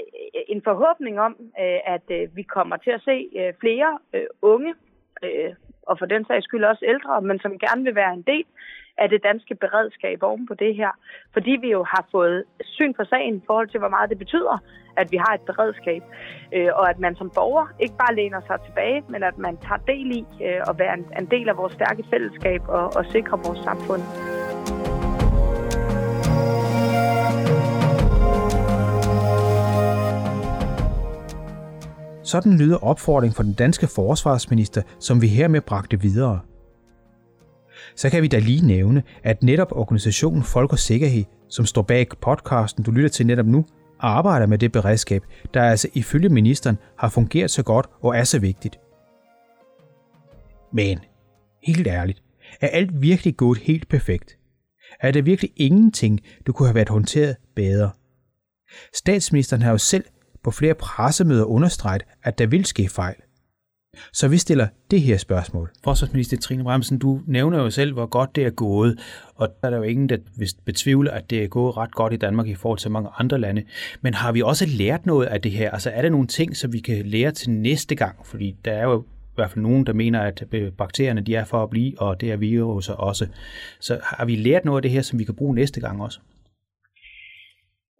en 0.48 0.62
forhåbning 0.62 1.20
om, 1.20 1.36
øh, 1.40 1.80
at 1.94 2.06
øh, 2.10 2.36
vi 2.36 2.42
kommer 2.42 2.76
til 2.76 2.90
at 2.90 3.02
se 3.04 3.16
øh, 3.40 3.52
flere 3.60 3.98
øh, 4.14 4.26
unge 4.42 4.74
øh, 5.22 5.54
og 5.88 5.98
for 5.98 6.06
den 6.06 6.24
sags 6.24 6.44
skyld 6.44 6.64
også 6.64 6.84
ældre, 6.92 7.22
men 7.22 7.38
som 7.40 7.58
gerne 7.58 7.84
vil 7.84 7.94
være 7.94 8.12
en 8.12 8.22
del 8.22 8.44
af 8.98 9.08
det 9.08 9.22
danske 9.22 9.54
beredskab 9.54 10.22
oven 10.22 10.46
på 10.46 10.54
det 10.54 10.74
her. 10.76 10.90
Fordi 11.32 11.50
vi 11.50 11.70
jo 11.70 11.82
har 11.84 12.04
fået 12.10 12.44
syn 12.62 12.94
på 12.94 13.04
sagen 13.04 13.36
i 13.36 13.46
forhold 13.46 13.68
til, 13.68 13.78
hvor 13.80 13.88
meget 13.88 14.10
det 14.10 14.18
betyder, 14.18 14.56
at 14.96 15.12
vi 15.12 15.16
har 15.16 15.34
et 15.34 15.40
beredskab. 15.40 16.02
Øh, 16.54 16.70
og 16.74 16.90
at 16.90 16.98
man 16.98 17.16
som 17.16 17.30
borger 17.34 17.66
ikke 17.80 17.96
bare 17.96 18.14
læner 18.14 18.40
sig 18.46 18.58
tilbage, 18.66 19.04
men 19.08 19.22
at 19.22 19.38
man 19.38 19.56
tager 19.56 19.82
del 19.92 20.10
i 20.20 20.24
øh, 20.46 20.60
at 20.70 20.74
være 20.78 20.94
en, 20.98 21.06
en 21.18 21.26
del 21.26 21.48
af 21.48 21.56
vores 21.56 21.72
stærke 21.72 22.04
fællesskab 22.10 22.62
og, 22.68 22.84
og 22.96 23.06
sikre 23.06 23.38
vores 23.46 23.60
samfund. 23.68 24.02
Sådan 32.28 32.58
lyder 32.58 32.76
opfordringen 32.76 33.34
fra 33.34 33.42
den 33.42 33.52
danske 33.52 33.86
forsvarsminister, 33.86 34.82
som 35.00 35.22
vi 35.22 35.28
hermed 35.28 35.60
bragte 35.60 36.00
videre. 36.00 36.40
Så 37.96 38.10
kan 38.10 38.22
vi 38.22 38.28
da 38.28 38.38
lige 38.38 38.66
nævne, 38.66 39.02
at 39.22 39.42
netop 39.42 39.72
organisationen 39.72 40.42
Folk 40.42 40.72
og 40.72 40.78
Sikkerhed, 40.78 41.24
som 41.48 41.66
står 41.66 41.82
bag 41.82 42.06
podcasten, 42.20 42.84
du 42.84 42.90
lytter 42.90 43.08
til 43.08 43.26
netop 43.26 43.46
nu, 43.46 43.64
arbejder 44.00 44.46
med 44.46 44.58
det 44.58 44.72
beredskab, 44.72 45.22
der 45.54 45.62
altså 45.62 45.88
ifølge 45.94 46.28
ministeren 46.28 46.78
har 46.98 47.08
fungeret 47.08 47.50
så 47.50 47.62
godt 47.62 47.86
og 48.02 48.16
er 48.16 48.24
så 48.24 48.38
vigtigt. 48.38 48.78
Men, 50.72 50.98
helt 51.62 51.86
ærligt, 51.86 52.22
er 52.60 52.68
alt 52.68 53.02
virkelig 53.02 53.36
gået 53.36 53.58
helt 53.58 53.88
perfekt? 53.88 54.38
Er 55.00 55.10
der 55.10 55.22
virkelig 55.22 55.52
ingenting, 55.56 56.20
du 56.46 56.52
kunne 56.52 56.68
have 56.68 56.74
været 56.74 56.88
håndteret 56.88 57.36
bedre? 57.56 57.90
Statsministeren 58.94 59.62
har 59.62 59.70
jo 59.70 59.78
selv 59.78 60.04
på 60.44 60.50
flere 60.50 60.74
pressemøder 60.74 61.44
understreget, 61.44 62.02
at 62.22 62.38
der 62.38 62.46
vil 62.46 62.64
ske 62.64 62.88
fejl. 62.88 63.14
Så 64.12 64.28
vi 64.28 64.38
stiller 64.38 64.66
det 64.90 65.00
her 65.00 65.16
spørgsmål. 65.16 65.70
Forsvarsminister 65.84 66.36
Trine 66.36 66.64
Bremsen, 66.64 66.98
du 66.98 67.20
nævner 67.26 67.58
jo 67.58 67.70
selv, 67.70 67.92
hvor 67.92 68.06
godt 68.06 68.36
det 68.36 68.46
er 68.46 68.50
gået, 68.50 68.98
og 69.34 69.48
der 69.48 69.66
er 69.66 69.70
der 69.70 69.76
jo 69.76 69.82
ingen, 69.82 70.08
der 70.08 70.16
betvivler, 70.64 71.10
at 71.10 71.30
det 71.30 71.44
er 71.44 71.48
gået 71.48 71.76
ret 71.76 71.94
godt 71.94 72.12
i 72.12 72.16
Danmark 72.16 72.46
i 72.46 72.54
forhold 72.54 72.78
til 72.78 72.90
mange 72.90 73.10
andre 73.18 73.38
lande. 73.38 73.62
Men 74.00 74.14
har 74.14 74.32
vi 74.32 74.42
også 74.42 74.66
lært 74.66 75.06
noget 75.06 75.26
af 75.26 75.40
det 75.40 75.52
her? 75.52 75.70
Altså 75.70 75.90
er 75.90 76.02
der 76.02 76.08
nogle 76.08 76.26
ting, 76.26 76.56
som 76.56 76.72
vi 76.72 76.78
kan 76.78 77.06
lære 77.06 77.30
til 77.30 77.50
næste 77.50 77.94
gang? 77.94 78.26
Fordi 78.26 78.56
der 78.64 78.72
er 78.72 78.82
jo 78.82 79.00
i 79.02 79.34
hvert 79.34 79.50
fald 79.50 79.62
nogen, 79.62 79.86
der 79.86 79.92
mener, 79.92 80.20
at 80.20 80.44
øh, 80.52 80.72
bakterierne 80.72 81.20
de 81.20 81.34
er 81.34 81.44
for 81.44 81.62
at 81.62 81.70
blive, 81.70 82.00
og 82.00 82.20
det 82.20 82.32
er 82.32 82.36
viruser 82.36 82.94
også. 82.94 83.26
Så 83.80 83.98
har 84.02 84.24
vi 84.24 84.36
lært 84.36 84.64
noget 84.64 84.78
af 84.78 84.82
det 84.82 84.90
her, 84.90 85.02
som 85.02 85.18
vi 85.18 85.24
kan 85.24 85.34
bruge 85.34 85.54
næste 85.54 85.80
gang 85.80 86.02
også? 86.02 86.20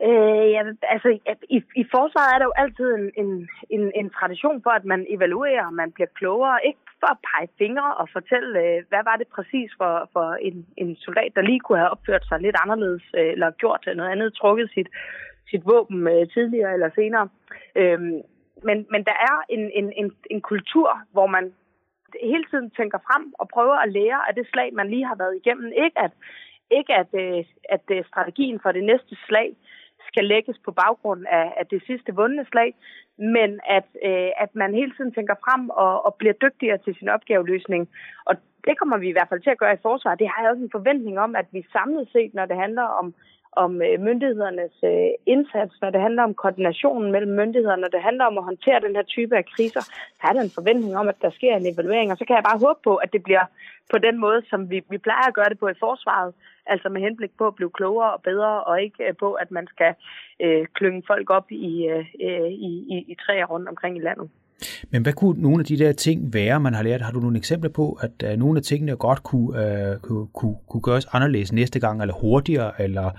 Øh, 0.03 0.39
Ja, 0.59 0.63
altså 0.95 1.09
i, 1.57 1.59
i 1.77 1.85
forsvaret 1.95 2.31
er 2.35 2.39
der 2.39 2.45
jo 2.51 2.59
altid 2.63 2.89
en, 2.99 3.11
en, 3.23 3.49
en, 3.71 3.93
en 4.01 4.11
tradition 4.11 4.63
for, 4.63 4.71
at 4.71 4.85
man 4.85 5.07
evaluerer, 5.09 5.67
og 5.67 5.75
man 5.75 5.93
bliver 5.93 6.11
klogere. 6.19 6.59
Ikke 6.69 6.79
for 7.01 7.11
at 7.15 7.23
pege 7.29 7.49
fingre 7.59 7.95
og 7.95 8.09
fortælle, 8.13 8.53
øh, 8.65 8.83
hvad 8.89 9.03
var 9.05 9.17
det 9.17 9.29
præcis 9.37 9.71
for, 9.81 10.09
for 10.13 10.27
en, 10.49 10.67
en 10.77 10.97
soldat, 10.97 11.33
der 11.37 11.43
lige 11.43 11.61
kunne 11.61 11.79
have 11.79 11.91
opført 11.91 12.25
sig 12.29 12.41
lidt 12.41 12.57
anderledes, 12.65 13.05
øh, 13.19 13.33
eller 13.35 13.51
gjort 13.51 13.89
noget 13.97 14.11
andet, 14.11 14.35
trukket 14.35 14.71
sit, 14.75 14.89
sit 15.51 15.63
våben 15.67 16.09
øh, 16.09 16.29
tidligere 16.35 16.73
eller 16.73 16.91
senere. 16.95 17.29
Øh, 17.77 18.01
men, 18.69 18.79
men 18.93 19.03
der 19.09 19.17
er 19.31 19.37
en, 19.49 19.71
en, 19.75 19.93
en, 20.01 20.13
en 20.31 20.41
kultur, 20.41 20.89
hvor 21.13 21.27
man 21.27 21.53
hele 22.23 22.45
tiden 22.51 22.71
tænker 22.71 22.99
frem 22.99 23.25
og 23.39 23.49
prøver 23.49 23.77
at 23.77 23.93
lære 23.93 24.21
af 24.29 24.35
det 24.35 24.47
slag, 24.53 24.75
man 24.75 24.91
lige 24.91 25.07
har 25.07 25.17
været 25.23 25.37
igennem. 25.37 25.73
Ikke 25.85 25.99
at, 26.07 26.13
ikke 26.71 26.95
at, 26.95 27.11
øh, 27.23 27.45
at 27.69 27.85
øh, 27.91 28.05
strategien 28.05 28.61
for 28.63 28.73
det 28.73 28.85
næste 28.85 29.17
slag 29.27 29.57
skal 30.11 30.25
lægges 30.25 30.59
på 30.65 30.71
baggrund 30.83 31.23
af, 31.39 31.47
af 31.61 31.67
det 31.67 31.81
sidste 31.87 32.15
vundne 32.15 32.45
slag, 32.51 32.71
men 33.19 33.51
at, 33.77 33.89
øh, 34.09 34.31
at 34.45 34.51
man 34.55 34.75
hele 34.75 34.93
tiden 34.97 35.13
tænker 35.13 35.35
frem 35.45 35.71
og, 35.71 36.07
og 36.07 36.15
bliver 36.15 36.35
dygtigere 36.45 36.79
til 36.79 36.95
sin 36.99 37.09
opgaveløsning. 37.09 37.89
Og 38.29 38.35
det 38.67 38.79
kommer 38.79 38.97
vi 38.99 39.09
i 39.09 39.17
hvert 39.17 39.29
fald 39.29 39.41
til 39.43 39.55
at 39.55 39.63
gøre 39.63 39.75
i 39.75 39.85
forsvar. 39.89 40.15
Det 40.15 40.29
har 40.29 40.43
jeg 40.43 40.51
også 40.51 40.63
en 40.63 40.77
forventning 40.79 41.17
om, 41.27 41.37
at 41.37 41.47
vi 41.53 41.73
samlet 41.73 42.09
set, 42.13 42.35
når 42.35 42.47
det 42.47 42.57
handler 42.57 42.87
om, 43.01 43.15
om 43.53 43.83
øh, 43.83 44.01
myndighedernes 44.01 44.77
øh, 44.85 45.11
indsats, 45.27 45.75
når 45.83 45.91
det 45.91 46.01
handler 46.01 46.23
om 46.23 46.35
koordinationen 46.35 47.13
mellem 47.13 47.33
myndighederne, 47.33 47.83
når 47.83 47.89
det 47.89 48.03
handler 48.03 48.25
om 48.25 48.39
at 48.39 48.45
håndtere 48.45 48.81
den 48.81 48.97
her 48.97 49.03
type 49.03 49.37
af 49.37 49.45
kriser, 49.45 49.81
så 50.19 50.23
er 50.29 50.33
der 50.33 50.41
en 50.41 50.57
forventning 50.59 50.97
om, 50.97 51.09
at 51.09 51.23
der 51.23 51.31
sker 51.31 51.57
en 51.57 51.73
evaluering. 51.75 52.13
Og 52.13 52.19
så 52.19 52.25
kan 52.25 52.37
jeg 52.37 52.45
bare 52.45 52.59
håbe 52.67 52.81
på, 52.85 52.97
at 52.97 53.13
det 53.13 53.23
bliver 53.23 53.45
på 53.91 53.99
den 53.99 54.19
måde, 54.19 54.43
som 54.51 54.71
vi, 54.71 54.83
vi 54.91 54.99
plejer 54.99 55.27
at 55.29 55.35
gøre 55.35 55.49
det 55.49 55.59
på 55.59 55.69
i 55.69 55.81
forsvaret, 55.81 56.35
altså 56.67 56.89
med 56.89 57.01
henblik 57.01 57.31
på 57.39 57.47
at 57.47 57.55
blive 57.55 57.71
klogere 57.71 58.13
og 58.13 58.23
bedre, 58.23 58.65
og 58.65 58.83
ikke 58.83 59.09
øh, 59.09 59.17
på, 59.17 59.33
at 59.33 59.51
man 59.51 59.67
skal 59.67 59.95
øh, 60.41 60.67
klynge 60.75 61.03
folk 61.07 61.31
op 61.31 61.51
i, 61.51 61.87
øh, 61.87 62.05
i, 62.51 62.71
i, 62.95 63.05
i 63.09 63.15
træer 63.15 63.47
rundt 63.47 63.69
omkring 63.69 63.97
i 63.97 64.01
landet. 64.01 64.31
Men 64.91 65.03
hvad 65.03 65.13
kunne 65.13 65.43
nogle 65.43 65.59
af 65.59 65.65
de 65.65 65.79
der 65.79 65.93
ting 65.93 66.35
være, 66.35 66.61
man 66.61 66.75
har 66.75 66.83
lært? 66.83 67.01
Har 67.01 67.13
du 67.13 67.21
nogle 67.21 67.39
eksempler 67.39 67.71
på, 67.71 67.93
at 67.93 68.33
uh, 68.33 68.39
nogle 68.39 68.59
af 68.59 68.63
tingene 68.63 68.97
godt 68.97 69.23
kunne, 69.23 69.49
uh, 69.49 70.01
kunne, 70.01 70.27
kunne, 70.35 70.57
kunne 70.69 70.81
gøres 70.81 71.07
anderledes 71.13 71.53
næste 71.53 71.81
gang, 71.81 72.01
eller 72.01 72.15
hurtigere, 72.15 72.83
eller 72.83 73.11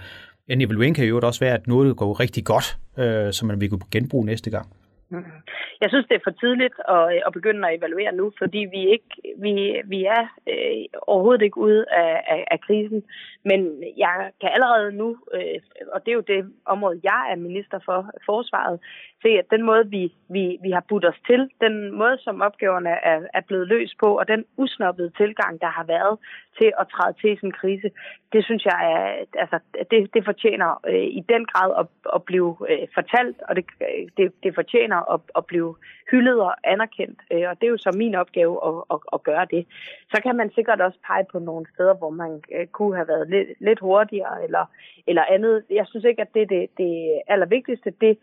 en 0.48 0.62
evaluering 0.62 0.96
kan 0.96 1.06
jo 1.06 1.20
også 1.24 1.40
være, 1.40 1.54
at 1.54 1.68
noget 1.68 1.98
går 1.98 2.20
rigtig 2.20 2.46
godt, 2.46 2.78
uh, 2.98 3.32
som 3.32 3.48
man 3.48 3.62
vil 3.62 3.70
kunne 3.70 3.82
genbruge 3.92 4.26
næste 4.26 4.50
gang? 4.50 4.68
Mm-hmm. 5.12 5.32
Jeg 5.82 5.90
synes, 5.90 6.06
det 6.08 6.16
er 6.16 6.28
for 6.28 6.32
tidligt 6.44 6.78
at, 6.96 7.16
øh, 7.16 7.22
at 7.28 7.34
begynde 7.34 7.68
at 7.68 7.78
evaluere 7.78 8.12
nu, 8.12 8.32
fordi 8.38 8.58
vi 8.58 8.82
ikke 8.96 9.12
vi, 9.38 9.82
vi 9.86 10.06
er 10.06 10.24
øh, 10.50 10.86
overhovedet 11.08 11.42
ikke 11.42 11.58
ude 11.58 11.86
af, 11.92 12.24
af, 12.28 12.48
af 12.52 12.60
krisen. 12.62 13.04
Men 13.46 13.84
jeg 13.98 14.32
kan 14.42 14.50
allerede 14.54 14.92
nu, 14.92 15.18
øh, 15.34 15.60
og 15.94 16.06
det 16.06 16.12
er 16.12 16.16
jo 16.16 16.30
det 16.34 16.54
område, 16.66 17.00
jeg 17.04 17.22
er 17.32 17.36
minister 17.36 17.80
for, 17.86 18.12
forsvaret, 18.26 18.80
se, 19.22 19.30
at 19.30 19.52
den 19.52 19.64
måde, 19.64 19.90
vi, 19.90 20.14
vi, 20.30 20.58
vi 20.62 20.72
har 20.72 20.84
budt 20.90 21.06
os 21.06 21.20
til, 21.28 21.50
den 21.62 21.92
måde, 21.92 22.18
som 22.18 22.42
opgaverne 22.42 22.90
er, 22.90 23.20
er 23.34 23.42
blevet 23.42 23.68
løst 23.68 23.96
på, 24.00 24.20
og 24.20 24.28
den 24.28 24.46
usnoppede 24.58 25.12
tilgang, 25.18 25.62
der 25.62 25.68
har 25.68 25.84
været 25.84 26.18
til 26.58 26.72
at 26.80 26.88
træde 26.94 27.14
til 27.22 27.38
sådan 27.38 27.50
en 27.50 27.60
krise, 27.62 27.90
det 28.34 28.46
synes 28.46 28.66
jeg, 28.66 28.78
er, 28.94 29.26
altså, 29.42 29.60
det, 29.92 30.14
det 30.14 30.26
fortjener 30.26 30.70
øh, 30.88 31.08
i 31.20 31.24
den 31.30 31.46
grad 31.46 31.72
at, 31.82 31.88
at 32.16 32.24
blive 32.24 32.58
øh, 32.70 32.88
fortalt, 32.94 33.38
og 33.48 33.56
det, 33.56 33.66
øh, 33.82 34.08
det, 34.18 34.34
det 34.44 34.56
fortjener 34.56 35.14
at, 35.14 35.20
at 35.38 35.46
blive 35.46 35.69
hyldet 36.12 36.40
og 36.42 36.54
anerkendt. 36.64 37.20
Øh, 37.32 37.46
og 37.50 37.56
det 37.60 37.66
er 37.66 37.72
jo 37.72 37.78
så 37.78 37.92
min 37.96 38.16
opgave 38.16 38.54
at, 38.68 38.84
at, 38.94 39.00
at 39.14 39.24
gøre 39.24 39.46
det. 39.52 39.66
Så 40.12 40.22
kan 40.24 40.36
man 40.36 40.52
sikkert 40.56 40.82
også 40.82 41.00
pege 41.08 41.26
på 41.32 41.40
nogle 41.40 41.66
steder, 41.74 41.94
hvor 41.94 42.10
man 42.10 42.32
øh, 42.56 42.68
kunne 42.68 42.96
have 42.96 43.08
været 43.08 43.30
lidt, 43.30 43.50
lidt 43.60 43.80
hurtigere 43.80 44.44
eller, 44.44 44.66
eller 45.08 45.24
andet. 45.30 45.64
Jeg 45.70 45.86
synes 45.88 46.06
ikke, 46.06 46.22
at 46.22 46.34
det 46.34 46.42
er 46.42 46.52
det, 46.56 46.68
det 46.78 47.22
allervigtigste. 47.28 47.94
Det 48.02 48.18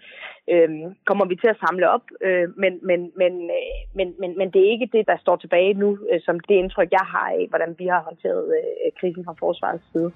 øh, 0.53 0.71
kommer 1.05 1.25
vi 1.25 1.37
til 1.37 1.49
at 1.49 1.61
samle 1.67 1.91
op, 1.91 2.05
øh, 2.21 2.49
men, 2.57 2.79
men, 2.83 3.13
men, 3.17 3.33
øh, 3.59 3.77
men, 3.95 4.15
men, 4.21 4.39
men 4.39 4.51
det 4.51 4.61
er 4.63 4.71
ikke 4.71 4.91
det, 4.93 5.07
der 5.07 5.17
står 5.17 5.37
tilbage 5.37 5.75
nu, 5.75 5.99
øh, 6.13 6.21
som 6.21 6.41
det 6.41 6.55
indtryk, 6.55 6.91
jeg 6.91 7.07
har 7.15 7.29
af, 7.39 7.47
hvordan 7.49 7.75
vi 7.79 7.87
har 7.87 8.03
håndteret 8.03 8.45
øh, 8.59 8.93
krisen 9.01 9.25
fra 9.25 9.35
forsvarets 9.39 9.93
side. 9.93 10.13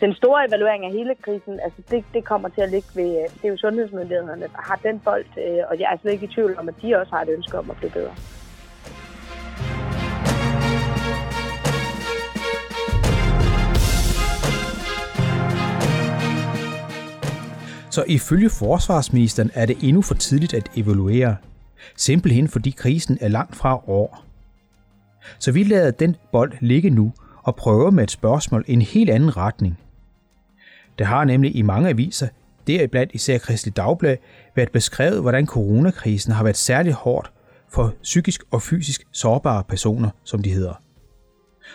Den 0.00 0.14
store 0.14 0.48
evaluering 0.48 0.84
af 0.84 0.92
hele 0.92 1.14
krisen, 1.14 1.60
altså 1.60 1.82
det, 1.90 2.04
det 2.14 2.24
kommer 2.24 2.48
til 2.48 2.60
at 2.60 2.70
ligge 2.70 2.88
ved, 2.96 3.10
øh, 3.20 3.28
det 3.34 3.44
er 3.44 3.48
jo 3.48 3.56
sundhedsmyndighederne, 3.56 4.42
der 4.42 4.62
har 4.68 4.80
den 4.82 5.00
bold, 5.00 5.24
øh, 5.38 5.62
og 5.70 5.80
jeg 5.80 5.88
er 5.92 5.96
slet 5.98 6.12
ikke 6.12 6.24
i 6.24 6.34
tvivl 6.34 6.49
om, 6.58 6.68
at 6.68 6.74
de 6.82 6.96
også 6.96 7.12
har 7.12 7.22
et 7.22 7.28
ønske 7.28 7.58
om 7.58 7.70
at 7.70 7.76
blive 7.76 7.90
bedre. 7.90 8.14
Så 17.90 18.04
ifølge 18.08 18.50
forsvarsministeren 18.50 19.50
er 19.54 19.66
det 19.66 19.76
endnu 19.82 20.02
for 20.02 20.14
tidligt 20.14 20.54
at 20.54 20.70
evaluere, 20.76 21.36
simpelthen 21.96 22.48
fordi 22.48 22.70
krisen 22.70 23.18
er 23.20 23.28
langt 23.28 23.56
fra 23.56 23.88
år. 23.88 24.24
Så 25.38 25.52
vi 25.52 25.62
lader 25.62 25.90
den 25.90 26.16
bold 26.32 26.52
ligge 26.60 26.90
nu 26.90 27.12
og 27.42 27.56
prøver 27.56 27.90
med 27.90 28.04
et 28.04 28.10
spørgsmål 28.10 28.64
i 28.66 28.72
en 28.72 28.82
helt 28.82 29.10
anden 29.10 29.36
retning. 29.36 29.78
Der 30.98 31.04
har 31.04 31.24
nemlig 31.24 31.56
i 31.56 31.62
mange 31.62 31.88
aviser, 31.88 32.28
deriblandt 32.66 33.12
især 33.12 33.38
Kristelig 33.38 33.76
Dagblad, 33.76 34.16
været 34.56 34.72
beskrevet, 34.72 35.20
hvordan 35.20 35.46
coronakrisen 35.46 36.32
har 36.32 36.44
været 36.44 36.56
særligt 36.56 36.94
hårdt 36.94 37.32
for 37.68 37.94
psykisk 38.02 38.42
og 38.52 38.62
fysisk 38.62 39.02
sårbare 39.12 39.64
personer, 39.64 40.10
som 40.24 40.42
de 40.42 40.50
hedder. 40.50 40.74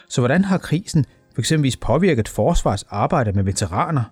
Så 0.10 0.22
hvordan 0.22 0.44
har 0.44 0.58
krisen 0.58 1.06
f.eks. 1.36 1.78
påvirket 1.78 2.28
forsvars 2.28 2.84
arbejde 2.84 3.32
med 3.32 3.44
veteraner? 3.44 4.04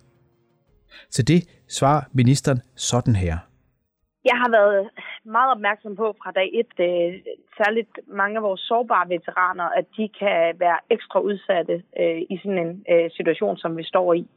Til 1.12 1.28
det 1.28 1.42
svarer 1.70 2.02
ministeren 2.14 2.62
sådan 2.76 3.16
her. 3.16 3.38
Jeg 4.26 4.38
har 4.42 4.50
været 4.52 4.90
meget 5.26 5.52
opmærksom 5.56 5.96
på 5.96 6.16
fra 6.24 6.32
dag 6.32 6.50
1, 6.54 6.66
særligt 7.58 8.00
mange 8.08 8.38
af 8.38 8.44
vores 8.44 8.62
sårbare 8.62 9.10
veteraner, 9.10 9.68
at 9.80 9.86
de 9.98 10.10
kan 10.20 10.60
være 10.60 10.80
ekstra 10.90 11.20
udsatte 11.20 11.84
øh, 12.00 12.22
i 12.30 12.40
sådan 12.44 12.58
en 12.66 12.86
øh, 12.92 13.12
situation, 13.12 13.58
som 13.58 13.78
vi 13.78 13.84
står 13.84 14.14
i. 14.14 14.28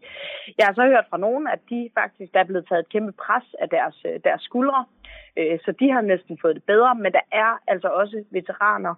Jeg 0.58 0.66
har 0.66 0.74
så 0.74 0.82
hørt 0.82 1.06
fra 1.10 1.18
nogen, 1.18 1.46
at 1.46 1.60
de 1.70 1.90
faktisk 1.98 2.32
der 2.32 2.40
er 2.40 2.50
blevet 2.50 2.68
taget 2.68 2.80
et 2.80 2.92
kæmpe 2.92 3.12
pres 3.12 3.46
af 3.58 3.68
deres, 3.68 3.96
øh, 4.08 4.20
deres 4.24 4.42
skuldre, 4.42 4.84
øh, 5.36 5.58
så 5.64 5.72
de 5.80 5.90
har 5.90 6.00
næsten 6.00 6.38
fået 6.42 6.54
det 6.54 6.64
bedre, 6.64 6.94
men 6.94 7.12
der 7.12 7.24
er 7.32 7.60
altså 7.68 7.88
også 7.88 8.24
veteraner, 8.30 8.94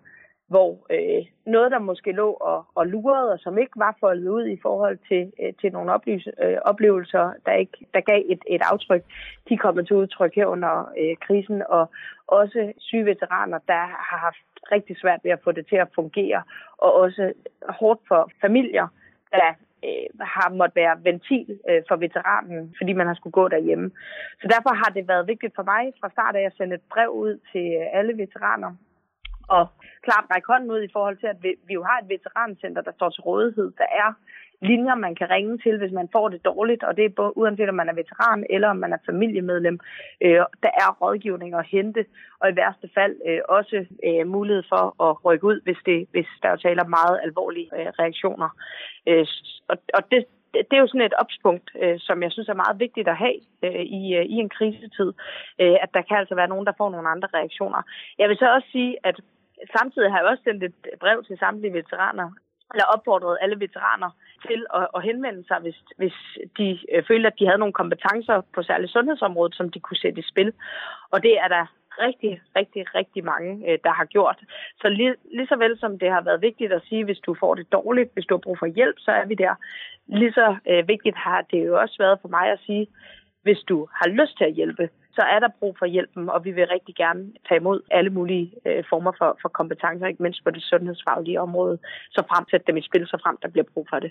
hvor 0.49 0.87
øh, 0.91 1.27
noget, 1.47 1.71
der 1.71 1.79
måske 1.79 2.13
lå 2.13 2.31
og, 2.33 2.67
og 2.75 2.87
lurede, 2.87 3.33
og 3.33 3.39
som 3.39 3.59
ikke 3.59 3.73
var 3.77 3.97
foldet 4.01 4.29
ud 4.29 4.47
i 4.47 4.59
forhold 4.63 4.99
til, 5.09 5.33
øh, 5.43 5.53
til 5.61 5.73
nogle 5.73 5.93
oplys, 5.93 6.29
øh, 6.43 6.59
oplevelser, 6.65 7.33
der, 7.47 7.53
ikke, 7.53 7.79
der 7.95 8.01
gav 8.01 8.23
et, 8.27 8.43
et 8.47 8.63
aftryk, 8.73 9.03
de 9.49 9.57
kommer 9.57 9.83
til 9.83 9.97
udtryk 9.97 10.35
her 10.35 10.47
under 10.47 10.93
øh, 11.01 11.17
krisen, 11.21 11.63
og 11.69 11.91
også 12.27 12.73
syge 12.79 13.05
veteraner, 13.05 13.59
der 13.59 13.83
har 14.09 14.19
haft 14.19 14.47
rigtig 14.73 14.97
svært 15.01 15.21
ved 15.25 15.31
at 15.31 15.45
få 15.45 15.53
det 15.53 15.67
til 15.67 15.77
at 15.77 15.89
fungere, 15.95 16.43
og 16.79 16.95
også 16.95 17.33
hårdt 17.69 18.01
for 18.09 18.31
familier, 18.41 18.89
der 19.33 19.53
øh, 19.85 20.09
har 20.21 20.51
måttet 20.51 20.77
være 20.77 21.05
ventil 21.05 21.61
øh, 21.69 21.83
for 21.89 21.97
veteranen, 21.97 22.75
fordi 22.79 22.93
man 22.93 23.07
har 23.07 23.15
skulle 23.15 23.39
gå 23.41 23.49
derhjemme. 23.49 23.91
Så 24.41 24.49
derfor 24.49 24.75
har 24.75 24.91
det 24.97 25.09
været 25.09 25.29
vigtigt 25.29 25.55
for 25.55 25.63
mig 25.63 25.93
fra 26.01 26.09
start 26.11 26.37
af 26.37 26.43
at 26.47 26.57
sende 26.57 26.75
et 26.75 26.89
brev 26.93 27.09
ud 27.09 27.39
til 27.53 27.67
øh, 27.81 27.87
alle 27.99 28.19
veteraner 28.19 28.73
og 29.49 29.67
klart 30.07 30.25
række 30.31 30.47
hånden 30.53 30.71
ud 30.71 30.83
i 30.83 30.93
forhold 30.93 31.17
til, 31.19 31.27
at 31.27 31.43
vi, 31.43 31.55
vi 31.67 31.75
jo 31.75 31.83
har 31.83 31.99
et 31.99 32.09
veterancenter, 32.09 32.83
der 32.83 32.93
står 32.93 33.11
til 33.11 33.23
rådighed. 33.23 33.73
Der 33.79 33.89
er 34.05 34.11
linjer, 34.61 34.95
man 34.95 35.15
kan 35.15 35.31
ringe 35.31 35.59
til, 35.59 35.79
hvis 35.79 35.93
man 35.93 36.09
får 36.13 36.29
det 36.29 36.45
dårligt, 36.45 36.83
og 36.83 36.97
det 36.97 37.05
er 37.05 37.09
både 37.09 37.37
uanset 37.39 37.69
om 37.69 37.75
man 37.75 37.89
er 37.89 37.95
veteran 37.95 38.47
eller 38.51 38.69
om 38.69 38.77
man 38.77 38.93
er 38.93 38.99
familiemedlem. 39.07 39.79
Øh, 40.21 40.43
der 40.63 40.73
er 40.83 40.97
rådgivning 41.03 41.55
at 41.55 41.67
hente, 41.67 42.05
og 42.41 42.51
i 42.51 42.57
værste 42.57 42.89
fald 42.95 43.17
øh, 43.29 43.41
også 43.49 43.87
øh, 44.07 44.27
mulighed 44.27 44.63
for 44.69 44.85
at 45.07 45.25
rykke 45.25 45.45
ud, 45.45 45.61
hvis, 45.65 45.79
det, 45.87 46.07
hvis 46.11 46.27
der 46.43 46.49
er 46.49 46.57
taler 46.57 46.85
meget 46.85 47.21
alvorlige 47.23 47.71
øh, 47.79 47.87
reaktioner. 47.99 48.49
Øh, 49.07 49.27
og, 49.69 49.77
og 49.95 50.03
det, 50.11 50.25
det 50.55 50.73
er 50.77 50.81
jo 50.81 50.87
sådan 50.87 51.11
et 51.11 51.21
opspunkt, 51.23 51.71
øh, 51.83 51.97
som 51.99 52.23
jeg 52.23 52.33
synes 52.33 52.49
er 52.49 52.63
meget 52.65 52.81
vigtigt 52.81 53.09
at 53.09 53.17
have 53.17 53.41
øh, 53.63 53.83
i, 54.01 54.15
øh, 54.19 54.25
i 54.25 54.37
en 54.45 54.49
krisetid, 54.49 55.11
øh, 55.59 55.77
at 55.85 55.91
der 55.95 56.03
kan 56.03 56.17
altså 56.17 56.35
være 56.35 56.49
nogen, 56.49 56.67
der 56.67 56.79
får 56.79 56.91
nogle 56.91 57.09
andre 57.09 57.29
reaktioner. 57.35 57.83
Jeg 58.19 58.29
vil 58.29 58.37
så 58.37 58.55
også 58.55 58.69
sige, 58.73 58.97
at 59.05 59.21
samtidig 59.77 60.11
har 60.11 60.19
jeg 60.19 60.29
også 60.29 60.43
sendt 60.45 60.65
et 60.65 60.75
brev 61.01 61.25
til 61.25 61.39
samtlige 61.39 61.73
veteraner, 61.73 62.31
eller 62.73 62.85
opfordret 62.95 63.39
alle 63.41 63.61
veteraner 63.61 64.11
til 64.47 64.67
at, 64.75 64.87
at 64.97 65.03
henvende 65.03 65.45
sig, 65.49 65.59
hvis, 65.61 65.79
hvis 65.97 66.17
de 66.59 66.79
øh, 66.93 67.03
følte, 67.09 67.27
at 67.27 67.39
de 67.39 67.47
havde 67.47 67.59
nogle 67.59 67.81
kompetencer 67.81 68.41
på 68.55 68.63
særligt 68.63 68.93
sundhedsområdet, 68.93 69.55
som 69.55 69.71
de 69.71 69.81
kunne 69.81 69.97
sætte 69.97 70.21
i 70.21 70.31
spil. 70.33 70.53
Og 71.11 71.23
det 71.23 71.35
er 71.45 71.49
der 71.49 71.67
rigtig, 72.07 72.41
rigtig, 72.57 72.95
rigtig 72.95 73.25
mange, 73.25 73.73
øh, 73.73 73.79
der 73.85 73.93
har 73.93 74.05
gjort. 74.05 74.39
Så 74.81 74.89
lige, 74.89 75.15
lige 75.35 75.47
så 75.47 75.57
vel 75.57 75.79
som 75.79 75.99
det 75.99 76.11
har 76.11 76.21
været 76.21 76.43
vigtigt 76.43 76.73
at 76.73 76.83
sige, 76.89 77.05
hvis 77.05 77.19
du 77.19 77.35
får 77.41 77.55
det 77.55 77.73
dårligt, 77.73 78.11
hvis 78.15 78.27
du 78.27 78.35
har 78.35 78.41
brug 78.47 78.59
for 78.59 78.67
hjælp, 78.67 78.97
så 78.99 79.11
er 79.11 79.25
vi 79.25 79.35
der. 79.35 79.55
Lige 80.07 80.33
så 80.33 80.57
øh, 80.67 80.89
vigtigt 80.89 81.17
har 81.17 81.41
det 81.51 81.67
jo 81.67 81.81
også 81.81 81.97
været 81.99 82.19
for 82.23 82.29
mig 82.29 82.47
at 82.51 82.61
sige, 82.67 82.87
hvis 83.43 83.59
du 83.69 83.89
har 83.99 84.09
lyst 84.09 84.35
til 84.39 84.45
at 84.45 84.55
hjælpe, 84.55 84.89
så 85.13 85.23
er 85.35 85.39
der 85.39 85.49
brug 85.61 85.77
for 85.79 85.87
hjælpen, 85.87 86.29
og 86.29 86.45
vi 86.45 86.51
vil 86.51 86.67
rigtig 86.67 86.95
gerne 86.95 87.23
tage 87.49 87.61
imod 87.61 87.81
alle 87.91 88.11
mulige 88.11 88.53
øh, 88.67 88.85
former 88.91 89.13
for, 89.19 89.39
for 89.43 89.49
kompetencer, 89.49 90.07
ikke 90.07 90.23
mindst 90.23 90.45
på 90.45 90.51
det 90.51 90.63
sundhedsfaglige 90.63 91.41
område, 91.41 91.79
så 92.11 92.23
frem 92.31 92.45
til 92.51 92.61
dem 92.67 92.77
i 92.77 92.83
spil, 92.83 93.07
så 93.07 93.19
frem 93.25 93.37
der 93.43 93.49
bliver 93.49 93.69
brug 93.75 93.87
for 93.91 93.99
det. 93.99 94.11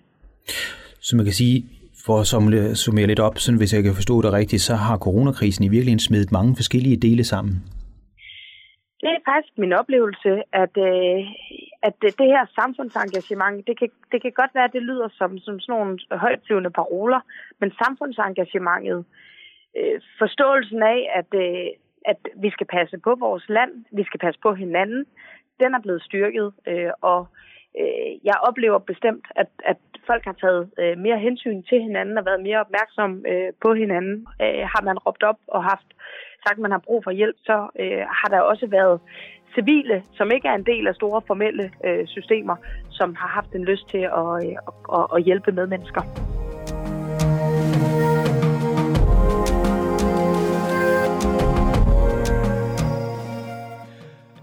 Så 1.02 1.16
man 1.16 1.26
kan 1.26 1.34
sige, 1.34 1.64
For 2.06 2.20
at 2.20 2.28
summere 2.78 3.08
lidt 3.08 3.20
op, 3.20 3.38
så 3.38 3.58
hvis 3.58 3.74
jeg 3.74 3.84
kan 3.84 3.94
forstå 4.00 4.16
det 4.22 4.34
rigtigt, 4.34 4.62
så 4.62 4.76
har 4.76 4.98
coronakrisen 4.98 5.64
i 5.66 5.72
virkeligheden 5.76 6.00
smidt 6.00 6.32
mange 6.32 6.56
forskellige 6.56 6.98
dele 6.98 7.24
sammen. 7.24 7.54
Det 9.02 9.10
er 9.16 9.22
faktisk 9.32 9.54
min 9.58 9.74
oplevelse, 9.82 10.32
at, 10.64 10.74
øh, 10.90 11.20
at 11.84 11.94
det 12.02 12.20
det 12.20 12.28
her 12.28 12.46
samfundsengagement, 12.60 13.68
det 13.68 13.80
kan, 13.80 13.90
det 14.12 14.22
kan 14.22 14.32
godt 14.32 14.56
være, 14.56 14.64
at 14.64 14.74
det 14.74 14.84
lyder 14.84 15.10
som, 15.12 15.38
som 15.38 15.60
sådan 15.60 15.74
nogle 15.76 16.00
højtflyvende 16.12 16.70
paroler, 16.70 17.20
men 17.60 17.72
samfundsengagementet, 17.72 19.06
øh, 19.78 20.02
forståelsen 20.20 20.84
af, 20.84 21.00
at, 21.20 21.30
øh, 21.44 21.68
at 22.06 22.20
vi 22.44 22.50
skal 22.50 22.68
passe 22.68 22.98
på 22.98 23.16
vores 23.20 23.46
land, 23.50 23.72
vi 23.92 24.04
skal 24.04 24.20
passe 24.20 24.40
på 24.40 24.54
hinanden, 24.54 25.06
den 25.60 25.74
er 25.74 25.82
blevet 25.82 26.04
styrket, 26.04 26.54
øh, 26.68 26.92
og 27.02 27.28
øh, 27.80 28.12
jeg 28.24 28.36
oplever 28.48 28.80
bestemt, 28.80 29.26
at, 29.36 29.50
at 29.66 29.78
folk 30.10 30.24
har 30.26 30.38
taget 30.44 30.72
øh, 30.80 30.98
mere 30.98 31.20
hensyn 31.20 31.64
til 31.64 31.82
hinanden 31.82 32.18
og 32.18 32.26
været 32.26 32.42
mere 32.48 32.60
opmærksom 32.66 33.26
øh, 33.32 33.50
på 33.62 33.74
hinanden. 33.74 34.28
Øh, 34.42 34.64
har 34.74 34.82
man 34.84 34.98
råbt 34.98 35.24
op 35.24 35.40
og 35.48 35.64
haft 35.64 35.90
sagt, 36.48 36.58
at 36.60 36.66
man 36.68 36.72
har 36.72 36.84
brug 36.88 37.04
for 37.04 37.12
hjælp, 37.12 37.38
så 37.50 37.58
øh, 37.82 38.04
har 38.20 38.30
der 38.34 38.40
også 38.52 38.68
været 38.78 39.00
civile, 39.56 40.04
som 40.18 40.32
ikke 40.36 40.48
er 40.48 40.56
en 40.56 40.66
del 40.66 40.88
af 40.88 40.96
store 40.96 41.22
formelle 41.28 41.66
øh, 41.86 42.08
systemer, 42.08 42.56
som 42.90 43.16
har 43.16 43.28
haft 43.28 43.52
en 43.56 43.64
lyst 43.66 43.90
til 43.90 44.04
at, 44.22 44.30
øh, 44.46 44.56
at, 44.98 45.06
at 45.16 45.24
hjælpe 45.24 45.52
medmennesker. 45.52 46.04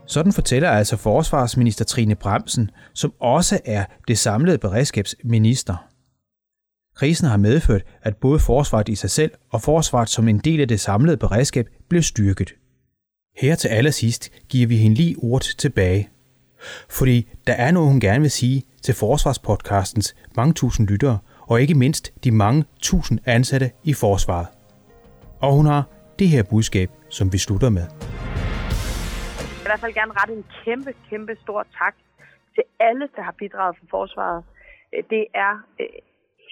Sådan 0.06 0.32
fortæller 0.32 0.70
altså 0.70 0.96
forsvarsminister 0.96 1.84
Trine 1.84 2.14
Bremsen, 2.14 2.70
som 2.94 3.12
også 3.20 3.60
er 3.64 3.84
det 4.08 4.18
samlede 4.18 4.58
beredskabsminister. 4.58 5.93
Krisen 6.94 7.28
har 7.28 7.36
medført, 7.36 7.82
at 8.02 8.16
både 8.16 8.38
forsvaret 8.38 8.88
i 8.88 8.94
sig 8.94 9.10
selv 9.10 9.32
og 9.50 9.62
forsvaret 9.62 10.08
som 10.08 10.28
en 10.28 10.38
del 10.38 10.60
af 10.60 10.68
det 10.68 10.80
samlede 10.80 11.16
beredskab 11.16 11.66
blev 11.88 12.02
styrket. 12.02 12.54
Her 13.36 13.54
til 13.54 13.68
allersidst 13.68 14.32
giver 14.48 14.66
vi 14.68 14.76
hende 14.76 14.96
lige 14.96 15.16
ordet 15.22 15.54
tilbage. 15.58 16.08
Fordi 16.90 17.28
der 17.46 17.52
er 17.52 17.70
noget, 17.70 17.88
hun 17.88 18.00
gerne 18.00 18.20
vil 18.20 18.30
sige 18.30 18.62
til 18.82 18.94
Forsvarspodcastens 18.94 20.16
mange 20.36 20.54
tusind 20.54 20.88
lyttere, 20.88 21.18
og 21.40 21.60
ikke 21.60 21.74
mindst 21.74 22.24
de 22.24 22.30
mange 22.30 22.64
tusind 22.82 23.18
ansatte 23.26 23.70
i 23.84 23.94
forsvaret. 23.94 24.46
Og 25.40 25.52
hun 25.52 25.66
har 25.66 25.84
det 26.18 26.28
her 26.28 26.42
budskab, 26.42 26.90
som 27.08 27.32
vi 27.32 27.38
slutter 27.38 27.70
med. 27.70 27.82
Jeg 27.82 27.90
vil 29.48 29.60
i 29.60 29.70
hvert 29.70 29.80
fald 29.80 29.94
gerne 29.94 30.12
rette 30.12 30.34
en 30.34 30.44
kæmpe, 30.64 30.94
kæmpe 31.10 31.36
stor 31.42 31.66
tak 31.78 31.94
til 32.54 32.62
alle, 32.80 33.08
der 33.16 33.22
har 33.22 33.34
bidraget 33.38 33.76
for 33.78 33.86
forsvaret. 33.90 34.44
Det 35.10 35.26
er 35.34 35.52
øh, 35.80 35.86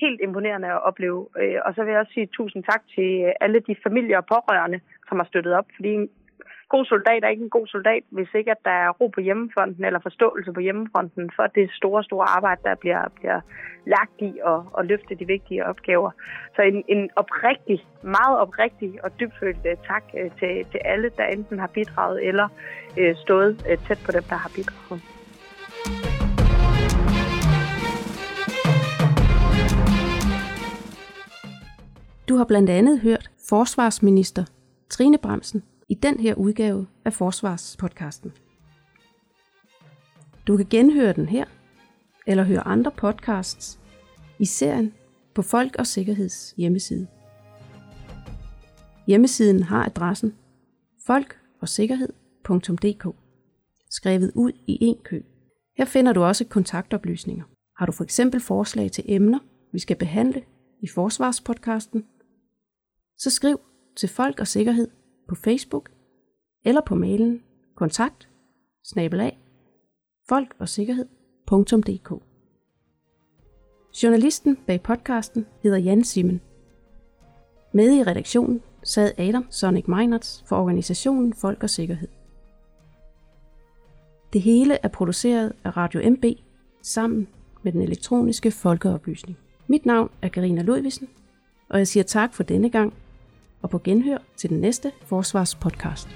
helt 0.05 0.21
imponerende 0.27 0.69
at 0.77 0.83
opleve. 0.89 1.21
Øh, 1.41 1.59
og 1.65 1.71
så 1.75 1.81
vil 1.83 1.93
jeg 1.93 2.01
også 2.01 2.13
sige 2.15 2.35
tusind 2.39 2.63
tak 2.71 2.83
til 2.95 3.11
øh, 3.27 3.33
alle 3.45 3.61
de 3.69 3.75
familier 3.87 4.19
og 4.19 4.27
pårørende, 4.27 4.81
som 5.09 5.19
har 5.21 5.27
støttet 5.31 5.53
op. 5.59 5.69
Fordi 5.77 5.91
en 5.95 6.09
god 6.75 6.85
soldat 6.85 7.25
er 7.25 7.29
ikke 7.29 7.49
en 7.49 7.57
god 7.59 7.67
soldat, 7.67 8.03
hvis 8.11 8.29
ikke 8.35 8.51
at 8.51 8.65
der 8.65 8.77
er 8.85 8.91
ro 9.01 9.07
på 9.09 9.21
hjemmefronten 9.21 9.85
eller 9.85 10.01
forståelse 10.01 10.53
på 10.53 10.61
hjemmefronten 10.61 11.31
for 11.37 11.47
det 11.47 11.71
store, 11.79 12.05
store 12.05 12.27
arbejde, 12.37 12.61
der 12.65 12.75
bliver, 12.75 13.03
bliver 13.19 13.41
lagt 13.87 14.19
i 14.19 14.33
at, 14.53 14.61
at 14.79 14.87
løfte 14.87 15.15
de 15.15 15.27
vigtige 15.27 15.67
opgaver. 15.67 16.11
Så 16.57 16.63
en, 16.63 16.85
en 16.89 17.11
oprigtig, 17.17 17.79
meget 18.03 18.39
oprigtig 18.45 19.05
og 19.05 19.11
dybfølt 19.21 19.65
øh, 19.71 19.77
tak 19.91 20.05
til, 20.39 20.53
til 20.71 20.81
alle, 20.85 21.09
der 21.19 21.25
enten 21.25 21.59
har 21.59 21.71
bidraget 21.77 22.29
eller 22.29 22.49
stået 23.25 23.53
tæt 23.87 24.01
på 24.07 24.13
dem, 24.13 24.23
der 24.23 24.37
har 24.37 24.53
bidraget. 24.57 25.22
Du 32.29 32.37
har 32.37 32.45
blandt 32.45 32.71
andet 32.71 33.01
hørt 33.01 33.31
forsvarsminister 33.49 34.45
Trine 34.91 35.19
Bremsen 35.19 35.63
i 35.89 35.95
den 35.95 36.21
her 36.21 36.35
udgave 36.35 36.87
af 37.05 37.13
Forsvarspodcasten. 37.13 38.33
Du 40.47 40.57
kan 40.57 40.67
genhøre 40.71 41.13
den 41.13 41.29
her, 41.29 41.45
eller 42.27 42.45
høre 42.45 42.67
andre 42.67 42.91
podcasts 42.91 43.81
i 44.39 44.45
serien 44.45 44.95
på 45.35 45.43
Folk 45.43 45.77
og 45.79 45.87
Sikkerheds 45.87 46.55
hjemmeside. 46.57 47.07
Hjemmesiden 49.07 49.63
har 49.63 49.85
adressen 49.85 50.35
folkogsikkerhed.dk 51.07 53.07
skrevet 53.91 54.33
ud 54.35 54.53
i 54.67 54.79
en 54.81 54.97
kø. 55.05 55.23
Her 55.79 55.85
finder 55.85 56.13
du 56.13 56.23
også 56.23 56.45
kontaktoplysninger. 56.45 57.45
Har 57.79 57.87
du 57.87 57.93
for 57.93 58.05
eksempel 58.05 58.41
forslag 58.41 58.93
til 58.93 59.05
emner, 59.07 59.39
vi 59.73 59.79
skal 59.79 59.97
behandle 59.97 60.43
i 60.83 60.89
Forsvarspodcasten, 60.89 62.07
så 63.19 63.31
skriv 63.31 63.61
til 63.97 64.09
Folk 64.09 64.41
og 64.41 64.47
Sikkerhed 64.47 64.89
på 65.29 65.35
Facebook 65.35 65.91
eller 66.65 66.81
på 66.81 66.95
mailen 66.95 67.43
kontakt 67.75 68.29
snabelag 68.85 69.39
folkogsikkerhed.dk 70.29 72.11
Journalisten 74.03 74.57
bag 74.67 74.83
podcasten 74.83 75.47
hedder 75.63 75.79
Jan 75.79 76.05
Simmen. 76.05 76.41
Med 77.75 77.93
i 77.93 78.03
redaktionen 78.03 78.63
sad 78.83 79.19
Adam 79.19 79.47
Sonic 79.51 79.85
Meinerts 79.89 80.45
for 80.47 80.57
organisationen 80.57 81.35
Folk 81.35 81.63
og 81.63 81.71
Sikkerhed. 81.71 82.09
Det 84.33 84.41
hele 84.41 84.79
er 84.83 84.89
produceret 84.89 85.53
af 85.65 85.77
Radio 85.77 86.11
MB 86.11 86.25
sammen 86.83 87.29
med 87.63 87.73
den 87.73 87.83
elektroniske 87.83 88.51
folkeoplysning. 88.51 89.39
Mit 89.67 89.87
navn 89.87 90.11
er 90.23 90.29
Karina 90.29 90.63
Ludvigsen, 90.63 91.09
og 91.69 91.79
jeg 91.79 91.89
siger 91.89 92.05
tak 92.05 92.35
for 92.35 92.43
denne 92.43 92.71
gang, 92.71 92.95
og 93.63 93.71
på 93.71 93.79
genhør 93.79 94.19
til 94.37 94.51
den 94.51 94.61
næste 94.61 94.93
Forsvarspodcast. 95.07 96.09